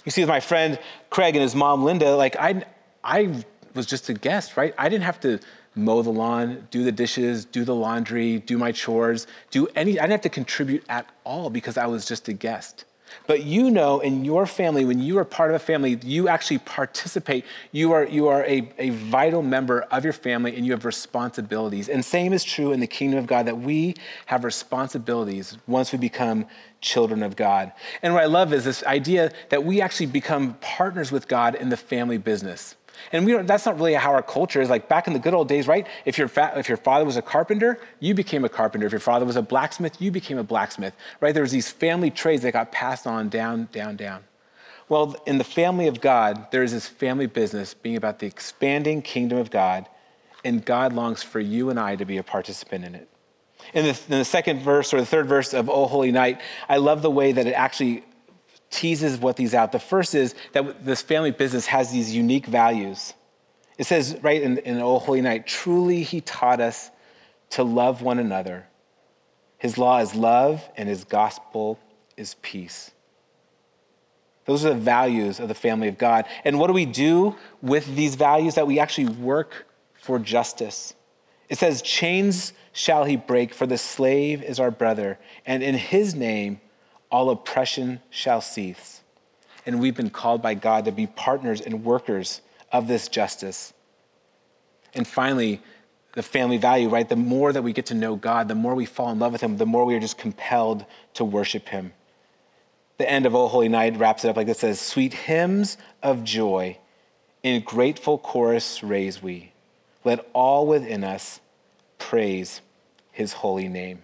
You 0.06 0.12
see, 0.12 0.22
with 0.22 0.30
my 0.30 0.40
friend 0.40 0.80
Craig 1.10 1.36
and 1.36 1.42
his 1.42 1.56
mom 1.56 1.84
Linda, 1.84 2.16
like 2.16 2.36
I, 2.38 2.64
I 3.04 3.44
was 3.74 3.86
just 3.86 4.08
a 4.10 4.14
guest, 4.14 4.56
right? 4.56 4.74
I 4.78 4.88
didn't 4.90 5.04
have 5.04 5.20
to 5.22 5.40
mow 5.76 6.02
the 6.02 6.10
lawn, 6.10 6.68
do 6.72 6.84
the 6.84 6.92
dishes, 6.92 7.46
do 7.46 7.64
the 7.64 7.76
laundry, 7.76 8.40
do 8.40 8.58
my 8.58 8.72
chores, 8.72 9.28
do 9.52 9.68
any, 9.76 10.00
I 10.00 10.04
didn't 10.04 10.12
have 10.12 10.22
to 10.22 10.30
contribute 10.30 10.84
at 10.90 11.08
all 11.24 11.50
because 11.50 11.78
I 11.78 11.86
was 11.86 12.06
just 12.06 12.28
a 12.28 12.34
guest. 12.34 12.86
But 13.28 13.44
you 13.44 13.72
know, 13.72 14.00
in 14.00 14.26
your 14.26 14.46
family, 14.46 14.86
when 14.86 15.00
you 15.00 15.18
are 15.18 15.26
part 15.26 15.50
of 15.50 15.56
a 15.56 15.60
family, 15.60 16.00
you 16.04 16.28
actually 16.28 16.60
participate. 16.60 17.46
You 17.72 17.92
are, 17.92 18.06
you 18.06 18.28
are 18.28 18.44
a, 18.46 18.72
a 18.78 18.90
vital 18.92 19.42
member 19.42 19.82
of 19.84 20.04
your 20.04 20.14
family 20.14 20.56
and 20.56 20.66
you 20.66 20.72
have 20.74 20.86
responsibilities. 20.86 21.90
And 21.90 22.04
same 22.04 22.34
is 22.34 22.44
true 22.44 22.72
in 22.72 22.80
the 22.80 22.88
kingdom 22.88 23.20
of 23.20 23.28
God 23.28 23.46
that 23.48 23.58
we 23.58 23.96
have 24.28 24.44
responsibilities 24.44 25.58
once 25.68 25.92
we 25.92 25.98
become 25.98 26.46
children 26.82 27.24
of 27.24 27.36
God. 27.36 27.72
And 28.02 28.14
what 28.14 28.24
I 28.24 28.28
love 28.28 28.54
is 28.54 28.64
this 28.64 28.84
idea 28.84 29.32
that 29.50 29.64
we 29.64 29.82
actually 29.82 30.08
become 30.08 30.56
partners 30.56 31.12
with 31.12 31.28
God 31.28 31.56
in 31.56 31.70
the 31.70 31.78
family 31.78 32.18
business. 32.18 32.76
And 33.12 33.26
we 33.26 33.32
don't, 33.32 33.46
that's 33.46 33.66
not 33.66 33.78
really 33.78 33.94
how 33.94 34.12
our 34.12 34.24
culture 34.24 34.62
is. 34.62 34.70
Like 34.70 34.88
back 34.88 35.08
in 35.08 35.14
the 35.14 35.20
good 35.20 35.34
old 35.34 35.48
days, 35.48 35.68
right? 35.68 35.88
If 36.06 36.18
your, 36.18 36.28
fa- 36.28 36.54
if 36.56 36.68
your 36.68 36.78
father 36.78 37.06
was 37.06 37.18
a 37.18 37.22
carpenter, 37.22 37.80
you 38.00 38.14
became 38.14 38.46
a 38.46 38.50
carpenter. 38.50 38.86
If 38.86 38.92
your 38.92 39.00
father 39.00 39.26
was 39.26 39.36
a 39.36 39.42
blacksmith, 39.42 40.02
you 40.02 40.12
became 40.12 40.38
a 40.38 40.44
blacksmith, 40.44 40.96
right? 41.22 41.34
There 41.34 41.44
was 41.44 41.52
these 41.52 41.70
family 41.70 42.12
trades 42.12 42.44
that 42.44 42.52
got 42.52 42.72
passed 42.72 43.08
on 43.08 43.30
down, 43.30 43.70
down, 43.72 43.96
down. 43.96 44.24
Well, 44.88 45.16
in 45.26 45.38
the 45.38 45.44
family 45.44 45.88
of 45.88 46.00
God, 46.00 46.52
there 46.52 46.62
is 46.62 46.72
this 46.72 46.88
family 46.88 47.26
business 47.26 47.74
being 47.74 47.96
about 47.96 48.20
the 48.20 48.28
expanding 48.28 49.02
kingdom 49.02 49.40
of 49.40 49.50
God, 49.50 49.88
and 50.44 50.64
God 50.64 50.94
longs 50.94 51.24
for 51.24 51.40
you 51.40 51.70
and 51.72 51.80
I 51.80 51.96
to 51.96 52.06
be 52.06 52.18
a 52.18 52.24
participant 52.24 52.86
in 52.86 52.96
it. 52.96 53.10
In 53.74 53.86
the, 53.86 53.90
in 54.10 54.20
the 54.20 54.26
second 54.26 54.62
verse 54.62 54.94
or 54.94 55.00
the 55.00 55.06
third 55.06 55.26
verse 55.26 55.54
of 55.54 55.70
O 55.70 55.88
Holy 55.88 56.12
Night, 56.12 56.40
I 56.70 56.78
love 56.78 57.02
the 57.02 57.10
way 57.10 57.32
that 57.32 57.48
it 57.48 57.54
actually 57.54 58.04
teases 58.76 59.18
what 59.18 59.36
these 59.38 59.54
out. 59.54 59.72
The 59.72 59.80
first 59.80 60.14
is 60.14 60.36
that 60.52 60.86
this 60.86 61.02
family 61.02 61.32
business 61.32 61.66
has 61.68 61.92
these 61.92 62.14
unique 62.14 62.46
values. 62.46 63.14
It 63.78 63.86
says 63.86 64.18
right 64.22 64.42
in, 64.42 64.58
in 64.60 64.80
O 64.80 65.00
Holy 65.00 65.22
Night, 65.22 65.48
truly 65.48 66.04
he 66.04 66.22
taught 66.22 66.60
us 66.60 66.92
to 67.52 67.64
love 67.64 68.02
one 68.02 68.20
another. 68.20 68.68
His 69.58 69.78
law 69.78 70.00
is 70.00 70.14
love, 70.14 70.68
and 70.76 70.90
his 70.90 71.04
gospel 71.06 71.80
is 72.18 72.36
peace. 72.42 72.92
Those 74.46 74.64
are 74.66 74.70
the 74.70 74.80
values 74.80 75.40
of 75.40 75.48
the 75.48 75.56
family 75.56 75.88
of 75.88 75.98
God. 75.98 76.26
And 76.44 76.60
what 76.60 76.68
do 76.68 76.74
we 76.74 76.86
do 76.86 77.36
with 77.62 77.96
these 77.96 78.16
values? 78.16 78.56
That 78.56 78.68
we 78.68 78.80
actually 78.80 79.08
work 79.08 79.66
for 79.94 80.20
justice. 80.20 80.94
It 81.50 81.58
says, 81.58 81.82
Chains 81.82 82.54
shall 82.72 83.06
he 83.06 83.16
break, 83.16 83.54
for 83.54 83.66
the 83.66 83.78
slave 83.78 84.44
is 84.44 84.60
our 84.60 84.72
brother, 84.72 85.18
and 85.46 85.64
in 85.64 85.76
his 85.76 86.14
name 86.14 86.60
all 87.12 87.30
oppression 87.30 88.02
shall 88.10 88.42
cease. 88.42 89.02
And 89.66 89.80
we've 89.80 89.96
been 89.96 90.10
called 90.10 90.42
by 90.42 90.54
God 90.54 90.86
to 90.86 90.92
be 90.92 91.08
partners 91.08 91.62
and 91.62 91.84
workers 91.84 92.42
of 92.72 92.88
this 92.88 93.08
justice. 93.08 93.74
And 94.94 95.08
finally, 95.08 95.62
the 96.14 96.24
family 96.24 96.58
value, 96.58 96.90
right? 96.90 97.08
The 97.08 97.16
more 97.16 97.52
that 97.52 97.62
we 97.62 97.74
get 97.74 97.88
to 97.88 97.94
know 97.94 98.16
God, 98.16 98.48
the 98.48 98.56
more 98.56 98.74
we 98.74 98.86
fall 98.86 99.12
in 99.12 99.20
love 99.20 99.34
with 99.34 99.42
Him, 99.42 99.58
the 99.58 99.66
more 99.66 99.86
we 99.86 99.96
are 99.96 100.00
just 100.00 100.18
compelled 100.18 100.86
to 101.16 101.26
worship 101.26 101.68
Him. 101.68 101.94
The 102.98 103.10
end 103.10 103.26
of 103.26 103.36
O 103.36 103.48
Holy 103.48 103.68
Night 103.68 103.98
wraps 103.98 104.24
it 104.24 104.30
up 104.30 104.38
like 104.38 104.48
this 104.48 104.60
says, 104.60 104.80
Sweet 104.80 105.14
hymns 105.14 105.78
of 106.02 106.24
joy, 106.24 106.78
in 107.44 107.62
grateful 107.62 108.18
chorus 108.18 108.82
raise 108.82 109.22
we. 109.22 109.52
Let 110.06 110.26
all 110.34 110.66
within 110.66 111.04
us 111.04 111.42
praise 111.98 112.62
His 113.12 113.34
holy 113.34 113.68
name. 113.68 114.02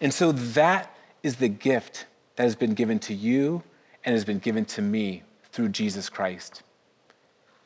And 0.00 0.12
so 0.12 0.32
that 0.32 0.94
is 1.22 1.36
the 1.36 1.48
gift 1.48 2.06
that 2.36 2.44
has 2.44 2.56
been 2.56 2.74
given 2.74 2.98
to 3.00 3.14
you 3.14 3.62
and 4.04 4.14
has 4.14 4.24
been 4.24 4.38
given 4.38 4.64
to 4.64 4.82
me 4.82 5.22
through 5.52 5.68
Jesus 5.68 6.08
Christ. 6.08 6.62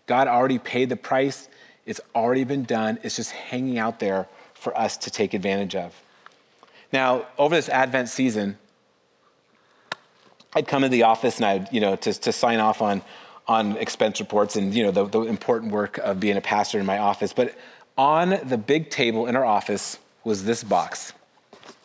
God 0.07 0.29
already 0.29 0.59
paid 0.59 0.89
the 0.89 0.97
price, 0.97 1.49
it's 1.87 2.01
already 2.15 2.45
been 2.45 2.65
done, 2.65 2.99
it's 3.03 3.17
just 3.17 3.31
hanging 3.31 3.79
out 3.79 4.01
there 4.01 4.29
for 4.55 4.77
us 4.79 4.97
to 4.99 5.11
take 5.11 5.35
advantage 5.35 5.75
of. 5.75 5.95
Now, 6.93 7.27
over 7.39 7.55
this 7.55 7.69
Advent 7.69 8.09
season, 8.09 8.59
I'd 10.55 10.69
come 10.69 10.85
in 10.85 10.91
the 10.91 11.03
office 11.03 11.37
and 11.37 11.45
I'd, 11.45 11.73
you 11.73 11.81
know, 11.81 11.97
to, 11.97 12.13
to 12.13 12.33
sign 12.33 12.61
off 12.61 12.81
on, 12.81 13.03
on 13.49 13.77
expense 13.77 14.21
reports 14.21 14.57
and, 14.57 14.73
you 14.75 14.85
know, 14.85 14.91
the, 14.91 15.05
the 15.07 15.23
important 15.23 15.73
work 15.73 15.99
of 15.99 16.21
being 16.21 16.37
a 16.37 16.41
pastor 16.41 16.79
in 16.79 16.87
my 16.87 16.99
office. 16.99 17.33
But 17.33 17.55
on 17.99 18.39
the 18.45 18.57
big 18.57 18.91
table 18.91 19.27
in 19.27 19.37
our 19.37 19.45
office 19.45 19.99
was 20.23 20.45
this 20.45 20.63
box. 20.63 21.13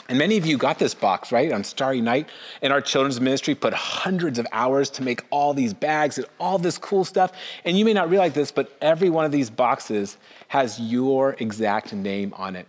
And 0.10 0.18
many 0.18 0.38
of 0.38 0.46
you 0.46 0.58
got 0.58 0.80
this 0.80 0.96
box, 0.96 1.32
right, 1.32 1.52
on 1.52 1.64
Starry 1.64 2.02
Night. 2.02 2.30
And 2.64 2.74
our 2.74 2.82
children's 2.82 3.22
ministry 3.22 3.54
put 3.54 3.76
hundreds 3.76 4.40
of 4.40 4.48
hours 4.52 4.90
to 4.92 5.04
make 5.04 5.24
all 5.30 5.54
these 5.54 5.72
bags 5.72 6.18
and 6.18 6.26
all 6.40 6.58
this 6.58 6.80
cool 6.80 7.06
stuff. 7.06 7.32
And 7.64 7.78
you 7.78 7.86
may 7.86 7.94
not 7.94 8.10
realize 8.10 8.34
this, 8.34 8.52
but 8.52 8.76
every 8.82 9.12
one 9.12 9.24
of 9.24 9.32
these 9.32 9.52
boxes 9.52 10.18
has 10.48 10.80
your 10.80 11.36
exact 11.40 11.94
name 11.94 12.34
on 12.36 12.56
it. 12.56 12.68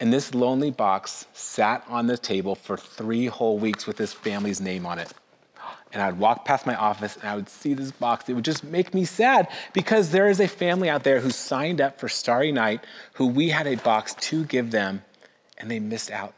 And 0.00 0.12
this 0.12 0.34
lonely 0.34 0.70
box 0.70 1.26
sat 1.32 1.82
on 1.88 2.06
the 2.06 2.18
table 2.18 2.54
for 2.54 2.76
three 2.76 3.26
whole 3.26 3.58
weeks 3.58 3.86
with 3.86 3.96
this 3.96 4.12
family's 4.12 4.60
name 4.60 4.84
on 4.84 4.98
it. 4.98 5.10
And 5.92 6.02
I'd 6.02 6.18
walk 6.18 6.44
past 6.44 6.66
my 6.66 6.74
office 6.76 7.16
and 7.16 7.24
I 7.24 7.36
would 7.36 7.48
see 7.48 7.72
this 7.72 7.90
box. 7.90 8.28
It 8.28 8.34
would 8.34 8.44
just 8.44 8.64
make 8.64 8.92
me 8.92 9.06
sad 9.06 9.48
because 9.72 10.10
there 10.10 10.28
is 10.28 10.40
a 10.40 10.46
family 10.46 10.90
out 10.90 11.04
there 11.04 11.20
who 11.20 11.30
signed 11.30 11.80
up 11.80 11.98
for 11.98 12.08
Starry 12.08 12.52
Night, 12.52 12.84
who 13.14 13.26
we 13.26 13.48
had 13.48 13.66
a 13.66 13.76
box 13.76 14.14
to 14.14 14.44
give 14.44 14.70
them, 14.70 15.02
and 15.58 15.70
they 15.70 15.80
missed 15.80 16.10
out 16.10 16.34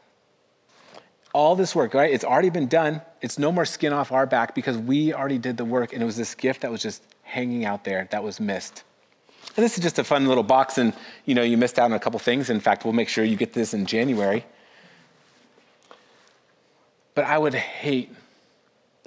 all 1.33 1.55
this 1.55 1.75
work, 1.75 1.95
right? 1.95 2.13
It's 2.13 2.23
already 2.23 2.51
been 2.51 2.67
done. 2.67 3.01
It's 3.21 3.39
no 3.39 3.51
more 3.51 3.65
skin 3.65 3.91
off 3.91 4.11
our 4.11 4.27
back 4.27 4.53
because 4.53 4.77
we 4.77 5.13
already 5.13 5.39
did 5.39 5.57
the 5.57 5.65
work, 5.65 5.91
and 5.91 6.01
it 6.01 6.05
was 6.05 6.15
this 6.15 6.35
gift 6.35 6.61
that 6.61 6.71
was 6.71 6.81
just 6.81 7.03
hanging 7.23 7.65
out 7.65 7.83
there 7.83 8.07
that 8.11 8.23
was 8.23 8.39
missed. 8.39 8.83
And 9.57 9.63
this 9.63 9.77
is 9.77 9.83
just 9.83 9.99
a 9.99 10.03
fun 10.03 10.27
little 10.27 10.43
box, 10.43 10.77
and 10.77 10.93
you 11.25 11.33
know, 11.33 11.41
you 11.41 11.57
missed 11.57 11.79
out 11.79 11.85
on 11.85 11.93
a 11.93 11.99
couple 11.99 12.19
things. 12.19 12.49
In 12.49 12.59
fact, 12.59 12.85
we'll 12.85 12.93
make 12.93 13.09
sure 13.09 13.23
you 13.23 13.35
get 13.35 13.53
this 13.53 13.73
in 13.73 13.85
January. 13.85 14.45
But 17.15 17.25
I 17.25 17.37
would 17.37 17.53
hate, 17.53 18.11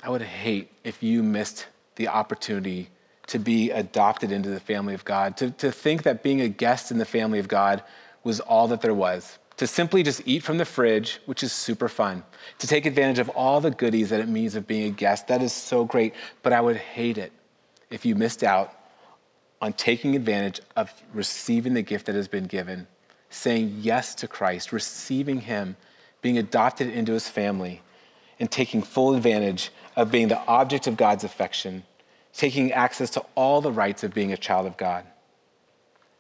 I 0.03 0.11
would 0.11 0.23
hate 0.23 0.71
if 0.85 1.03
you 1.03 1.23
missed 1.23 1.67
the 1.95 2.09
opportunity 2.09 2.89
to 3.29 3.39
be 3.39 3.71
adopted 3.71 4.31
into 4.31 4.49
the 4.51 4.61
family 4.61 4.95
of 4.95 5.05
God, 5.05 5.37
to, 5.39 5.51
to 5.53 5.73
think 5.73 6.05
that 6.05 6.23
being 6.23 6.41
a 6.41 6.49
guest 6.49 6.91
in 6.91 6.99
the 6.99 7.05
family 7.05 7.39
of 7.39 7.49
God 7.49 7.83
was 8.23 8.39
all 8.41 8.69
that 8.69 8.81
there 8.81 8.95
was 8.95 9.39
to 9.57 9.67
simply 9.67 10.03
just 10.03 10.23
eat 10.27 10.43
from 10.43 10.59
the 10.59 10.65
fridge, 10.65 11.21
which 11.27 11.43
is 11.43 11.53
super 11.53 11.89
fun, 11.89 12.25
to 12.59 12.67
take 12.67 12.85
advantage 12.85 13.19
of 13.19 13.29
all 13.31 13.61
the 13.61 13.71
goodies 13.71 14.11
that 14.11 14.21
it 14.21 14.29
means 14.29 14.55
of 14.55 14.67
being 14.67 14.89
a 14.89 14.91
guest. 14.91 15.29
That 15.29 15.43
is 15.43 15.53
so 15.53 15.85
great. 15.85 16.15
But 16.43 16.53
I 16.53 16.61
would 16.61 16.77
hate 16.77 17.17
it 17.19 17.33
if 17.91 18.05
you 18.05 18.15
missed 18.15 18.43
out 18.43 18.73
on 19.63 19.73
taking 19.73 20.15
advantage 20.15 20.61
of 20.77 20.93
receiving 21.15 21.75
the 21.75 21.83
gift 21.83 22.07
that 22.07 22.15
has 22.15 22.29
been 22.29 22.45
given, 22.45 22.87
saying 23.31 23.79
yes 23.81 24.15
to 24.17 24.29
Christ, 24.29 24.73
receiving 24.73 25.41
Him, 25.41 25.77
being 26.21 26.37
adopted 26.37 26.91
into 26.91 27.13
His 27.13 27.29
family, 27.29 27.83
and 28.39 28.51
taking 28.51 28.83
full 28.83 29.15
advantage 29.15 29.71
of 29.97 30.11
being 30.11 30.29
the 30.29 30.41
object 30.47 30.87
of 30.87 30.99
God's 30.99 31.25
affection, 31.25 31.85
taking 32.35 32.73
access 32.73 33.09
to 33.11 33.25
all 33.35 33.63
the 33.63 33.73
rights 33.73 34.05
of 34.05 34.13
being 34.13 34.33
a 34.33 34.37
child 34.37 34.67
of 34.67 34.77
God, 34.77 35.07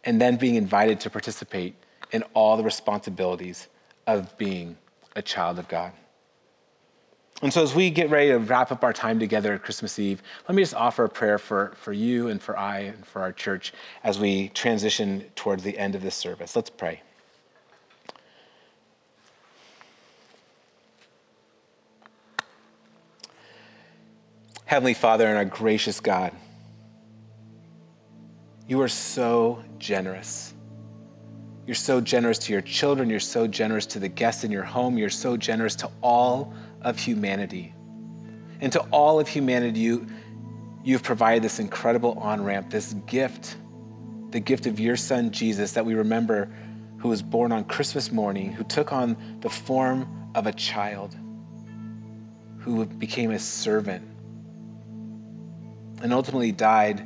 and 0.02 0.18
then 0.18 0.36
being 0.36 0.54
invited 0.54 1.00
to 1.00 1.10
participate 1.10 1.74
in 2.12 2.22
all 2.34 2.56
the 2.56 2.62
responsibilities 2.62 3.68
of 4.06 4.36
being 4.38 4.76
a 5.14 5.22
child 5.22 5.58
of 5.58 5.68
God. 5.68 5.92
And 7.42 7.52
so, 7.52 7.62
as 7.62 7.74
we 7.74 7.90
get 7.90 8.08
ready 8.08 8.30
to 8.30 8.38
wrap 8.38 8.72
up 8.72 8.82
our 8.82 8.94
time 8.94 9.18
together 9.18 9.52
at 9.52 9.62
Christmas 9.62 9.98
Eve, 9.98 10.22
let 10.48 10.54
me 10.54 10.62
just 10.62 10.74
offer 10.74 11.04
a 11.04 11.08
prayer 11.08 11.36
for, 11.36 11.74
for 11.76 11.92
you 11.92 12.28
and 12.28 12.40
for 12.40 12.56
I 12.56 12.78
and 12.80 13.06
for 13.06 13.20
our 13.20 13.32
church 13.32 13.74
as 14.02 14.18
we 14.18 14.48
transition 14.48 15.24
towards 15.34 15.62
the 15.62 15.76
end 15.76 15.94
of 15.94 16.02
this 16.02 16.14
service. 16.14 16.56
Let's 16.56 16.70
pray. 16.70 17.02
Heavenly 24.64 24.94
Father 24.94 25.28
and 25.28 25.36
our 25.36 25.44
gracious 25.44 26.00
God, 26.00 26.32
you 28.66 28.80
are 28.80 28.88
so 28.88 29.62
generous. 29.78 30.54
You're 31.66 31.74
so 31.74 32.00
generous 32.00 32.38
to 32.38 32.52
your 32.52 32.62
children. 32.62 33.10
You're 33.10 33.18
so 33.18 33.46
generous 33.46 33.86
to 33.86 33.98
the 33.98 34.08
guests 34.08 34.44
in 34.44 34.52
your 34.52 34.62
home. 34.62 34.96
You're 34.96 35.10
so 35.10 35.36
generous 35.36 35.74
to 35.76 35.90
all 36.00 36.54
of 36.82 36.98
humanity. 36.98 37.74
And 38.60 38.72
to 38.72 38.80
all 38.92 39.18
of 39.18 39.26
humanity, 39.26 39.80
you, 39.80 40.06
you've 40.84 41.02
provided 41.02 41.42
this 41.42 41.58
incredible 41.58 42.12
on 42.20 42.44
ramp, 42.44 42.70
this 42.70 42.94
gift, 43.06 43.56
the 44.30 44.40
gift 44.40 44.66
of 44.66 44.78
your 44.78 44.96
son 44.96 45.32
Jesus 45.32 45.72
that 45.72 45.84
we 45.84 45.94
remember, 45.94 46.48
who 46.98 47.08
was 47.08 47.20
born 47.20 47.50
on 47.50 47.64
Christmas 47.64 48.12
morning, 48.12 48.52
who 48.52 48.64
took 48.64 48.92
on 48.92 49.16
the 49.40 49.50
form 49.50 50.30
of 50.34 50.46
a 50.46 50.52
child, 50.52 51.16
who 52.58 52.86
became 52.86 53.32
a 53.32 53.38
servant, 53.38 54.04
and 56.02 56.12
ultimately 56.12 56.52
died 56.52 57.04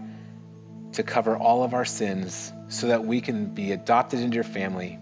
to 0.92 1.02
cover 1.02 1.36
all 1.36 1.62
of 1.62 1.74
our 1.74 1.84
sins 1.84 2.52
so 2.68 2.86
that 2.86 3.04
we 3.04 3.20
can 3.20 3.46
be 3.46 3.72
adopted 3.72 4.20
into 4.20 4.34
your 4.34 4.44
family, 4.44 4.98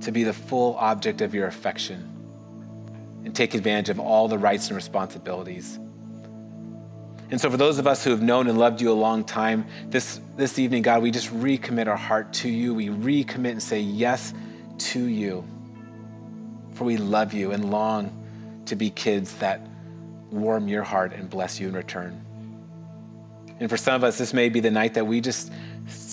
to 0.00 0.12
be 0.12 0.24
the 0.24 0.32
full 0.32 0.76
object 0.76 1.20
of 1.20 1.34
your 1.34 1.46
affection, 1.46 2.14
and 3.24 3.34
take 3.34 3.54
advantage 3.54 3.88
of 3.88 3.98
all 3.98 4.28
the 4.28 4.38
rights 4.38 4.68
and 4.68 4.76
responsibilities. 4.76 5.78
And 7.30 7.38
so, 7.38 7.50
for 7.50 7.58
those 7.58 7.78
of 7.78 7.86
us 7.86 8.02
who 8.02 8.10
have 8.10 8.22
known 8.22 8.48
and 8.48 8.58
loved 8.58 8.80
you 8.80 8.90
a 8.90 8.94
long 8.94 9.22
time, 9.22 9.66
this, 9.88 10.20
this 10.36 10.58
evening, 10.58 10.82
God, 10.82 11.02
we 11.02 11.10
just 11.10 11.28
recommit 11.28 11.86
our 11.86 11.96
heart 11.96 12.32
to 12.34 12.48
you. 12.48 12.72
We 12.74 12.88
recommit 12.88 13.50
and 13.50 13.62
say 13.62 13.80
yes 13.80 14.32
to 14.78 15.04
you. 15.04 15.44
For 16.72 16.84
we 16.84 16.96
love 16.96 17.34
you 17.34 17.52
and 17.52 17.70
long 17.70 18.62
to 18.66 18.76
be 18.76 18.88
kids 18.88 19.34
that 19.36 19.60
warm 20.30 20.68
your 20.68 20.82
heart 20.82 21.12
and 21.12 21.28
bless 21.28 21.60
you 21.60 21.68
in 21.68 21.74
return. 21.74 22.24
And 23.60 23.68
for 23.68 23.76
some 23.76 23.94
of 23.94 24.04
us, 24.04 24.18
this 24.18 24.32
may 24.32 24.48
be 24.48 24.60
the 24.60 24.70
night 24.70 24.94
that 24.94 25.06
we 25.06 25.20
just 25.20 25.52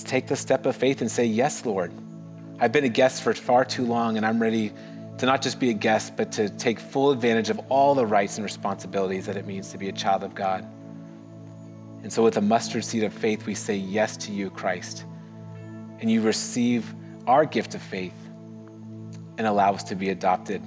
take 0.06 0.28
the 0.28 0.36
step 0.36 0.66
of 0.66 0.75
faith 0.75 1.02
and 1.02 1.12
say, 1.12 1.25
Yes, 1.25 1.66
Lord. 1.66 1.92
I've 2.60 2.72
been 2.72 2.86
a 2.86 2.90
guest 2.90 3.22
for 3.22 3.34
far 3.34 3.66
too 3.66 3.84
long, 3.84 4.16
and 4.18 4.25
I'm 4.25 4.42
ready 4.42 4.72
to 5.18 5.25
not 5.25 5.42
just 5.42 5.60
be 5.60 5.70
a 5.70 5.74
guest, 5.74 6.16
but 6.16 6.32
to 6.34 6.50
take 6.50 6.80
full 6.80 7.12
advantage 7.12 7.50
of 7.50 7.60
all 7.70 7.96
the 7.96 8.06
rights 8.06 8.38
and 8.38 8.46
responsibilities 8.46 9.25
that 9.25 9.36
it 9.36 9.46
means 9.46 9.72
to 9.72 9.78
be 9.78 9.90
a 9.90 9.92
child 9.92 10.24
of 10.24 10.34
God. 10.34 10.66
And 12.04 12.12
so, 12.12 12.24
with 12.24 12.38
a 12.38 12.42
mustard 12.42 12.86
seed 12.86 13.04
of 13.04 13.14
faith, 13.14 13.46
we 13.46 13.56
say 13.56 13.75
yes 13.75 14.16
to 14.18 14.32
you, 14.32 14.50
Christ. 14.50 15.06
And 16.00 16.10
you 16.10 16.22
receive 16.22 16.94
our 17.28 17.46
gift 17.46 17.75
of 17.75 17.82
faith 17.82 18.14
and 19.38 19.48
allow 19.48 19.74
us 19.74 19.84
to 19.86 19.96
be 19.96 20.10
adopted. 20.10 20.62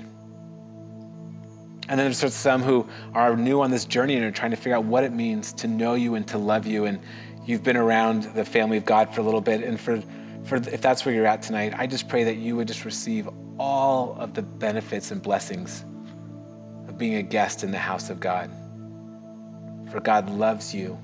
And 1.89 1.99
then 1.99 2.13
there's 2.13 2.35
some 2.35 2.63
who 2.63 2.87
are 3.15 3.35
new 3.37 3.63
on 3.63 3.71
this 3.71 3.87
journey 3.87 4.17
and 4.17 4.25
are 4.25 4.31
trying 4.31 4.51
to 4.51 4.57
figure 4.57 4.77
out 4.77 4.85
what 4.85 5.05
it 5.05 5.13
means 5.13 5.53
to 5.55 5.67
know 5.67 5.95
you 5.95 6.17
and 6.17 6.27
to 6.29 6.39
love 6.39 6.67
you. 6.67 6.85
And 6.85 7.01
you've 7.47 7.63
been 7.63 7.79
around 7.79 8.25
the 8.35 8.45
family 8.45 8.77
of 8.77 8.85
God 8.85 9.15
for 9.15 9.23
a 9.23 9.25
little 9.25 9.41
bit. 9.41 9.63
And 9.63 9.81
for, 9.81 10.03
for 10.45 10.57
if 10.57 10.83
that's 10.83 11.07
where 11.07 11.15
you're 11.15 11.27
at 11.27 11.43
tonight, 11.43 11.73
I 11.77 11.87
just 11.87 12.07
pray 12.09 12.25
that 12.25 12.37
you 12.37 12.57
would 12.57 12.69
just 12.69 12.85
receive 12.85 13.29
all 13.59 14.17
of 14.19 14.35
the 14.35 14.43
benefits 14.43 15.11
and 15.11 15.23
blessings 15.23 15.85
of 16.89 16.99
being 16.99 17.15
a 17.17 17.23
guest 17.23 17.65
in 17.65 17.71
the 17.71 17.79
house 17.79 18.11
of 18.11 18.21
God. 18.21 18.51
For 19.91 20.01
God 20.01 20.29
loves 20.29 20.75
you 20.75 20.99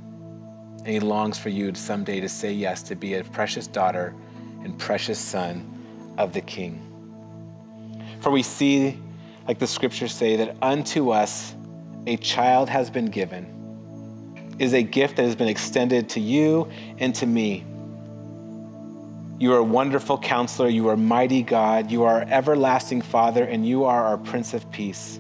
and 0.78 0.88
He 0.88 1.00
longs 1.00 1.38
for 1.38 1.48
you 1.48 1.74
someday 1.74 2.20
to 2.20 2.28
say 2.28 2.52
yes 2.52 2.82
to 2.84 2.94
be 2.94 3.14
a 3.14 3.24
precious 3.24 3.66
daughter 3.66 4.14
and 4.62 4.78
precious 4.78 5.18
son 5.18 6.14
of 6.18 6.34
the 6.34 6.42
King. 6.42 6.80
For 8.20 8.30
we 8.30 8.42
see, 8.42 8.98
like 9.46 9.58
the 9.58 9.66
scriptures 9.66 10.14
say, 10.14 10.36
that 10.36 10.56
unto 10.62 11.10
us 11.10 11.54
a 12.06 12.16
child 12.16 12.68
has 12.68 12.90
been 12.90 13.06
given, 13.06 14.56
is 14.58 14.72
a 14.72 14.82
gift 14.82 15.16
that 15.16 15.24
has 15.24 15.36
been 15.36 15.48
extended 15.48 16.08
to 16.10 16.20
you 16.20 16.70
and 16.98 17.14
to 17.16 17.26
me. 17.26 17.64
You 19.38 19.52
are 19.52 19.58
a 19.58 19.64
wonderful 19.64 20.16
counselor. 20.18 20.68
You 20.68 20.88
are 20.88 20.96
mighty 20.96 21.42
God. 21.42 21.90
You 21.90 22.04
are 22.04 22.20
our 22.20 22.26
everlasting 22.28 23.02
Father, 23.02 23.44
and 23.44 23.66
you 23.66 23.84
are 23.84 24.04
our 24.04 24.16
Prince 24.16 24.54
of 24.54 24.70
Peace. 24.70 25.16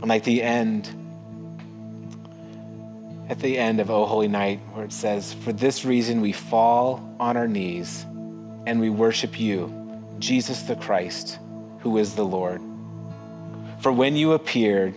And 0.00 0.08
like 0.08 0.24
the 0.24 0.42
end, 0.42 0.88
at 3.28 3.38
the 3.38 3.56
end 3.56 3.80
of 3.80 3.90
O 3.90 4.04
Holy 4.04 4.28
Night, 4.28 4.60
where 4.72 4.84
it 4.84 4.92
says, 4.92 5.32
For 5.32 5.52
this 5.52 5.84
reason 5.84 6.20
we 6.20 6.32
fall 6.32 7.16
on 7.18 7.36
our 7.36 7.48
knees 7.48 8.04
and 8.66 8.80
we 8.80 8.90
worship 8.90 9.38
you, 9.38 9.72
Jesus 10.18 10.62
the 10.62 10.76
Christ, 10.76 11.38
who 11.84 11.98
is 11.98 12.14
the 12.14 12.24
Lord. 12.24 12.62
For 13.80 13.92
when 13.92 14.16
you 14.16 14.32
appeared, 14.32 14.94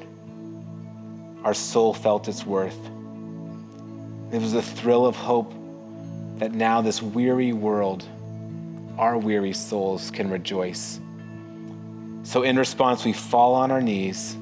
our 1.44 1.54
soul 1.54 1.94
felt 1.94 2.30
its 2.30 2.46
worth. 2.46 2.80
It 4.32 4.42
was 4.42 4.54
a 4.54 4.62
thrill 4.62 5.06
of 5.06 5.16
hope 5.16 5.54
that 6.38 6.54
now 6.54 6.80
this 6.82 7.02
weary 7.02 7.52
world, 7.52 8.06
our 8.98 9.18
weary 9.18 9.52
souls 9.52 10.10
can 10.12 10.30
rejoice. 10.30 11.02
So, 12.24 12.44
in 12.44 12.58
response, 12.58 13.04
we 13.04 13.14
fall 13.14 13.54
on 13.54 13.70
our 13.70 13.82
knees. 13.82 14.38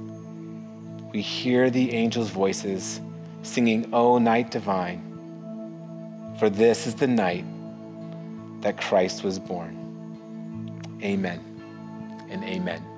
We 1.14 1.22
hear 1.22 1.72
the 1.72 1.94
angels' 1.94 2.30
voices 2.30 3.02
singing, 3.42 3.92
O 3.92 4.20
night 4.20 4.52
divine, 4.52 5.02
for 6.40 6.50
this 6.50 6.86
is 6.86 6.94
the 6.94 7.08
night 7.08 7.46
that 8.62 8.80
Christ 8.80 9.24
was 9.24 9.40
born. 9.40 9.82
Amen 11.04 11.55
and 12.36 12.44
amen. 12.44 12.95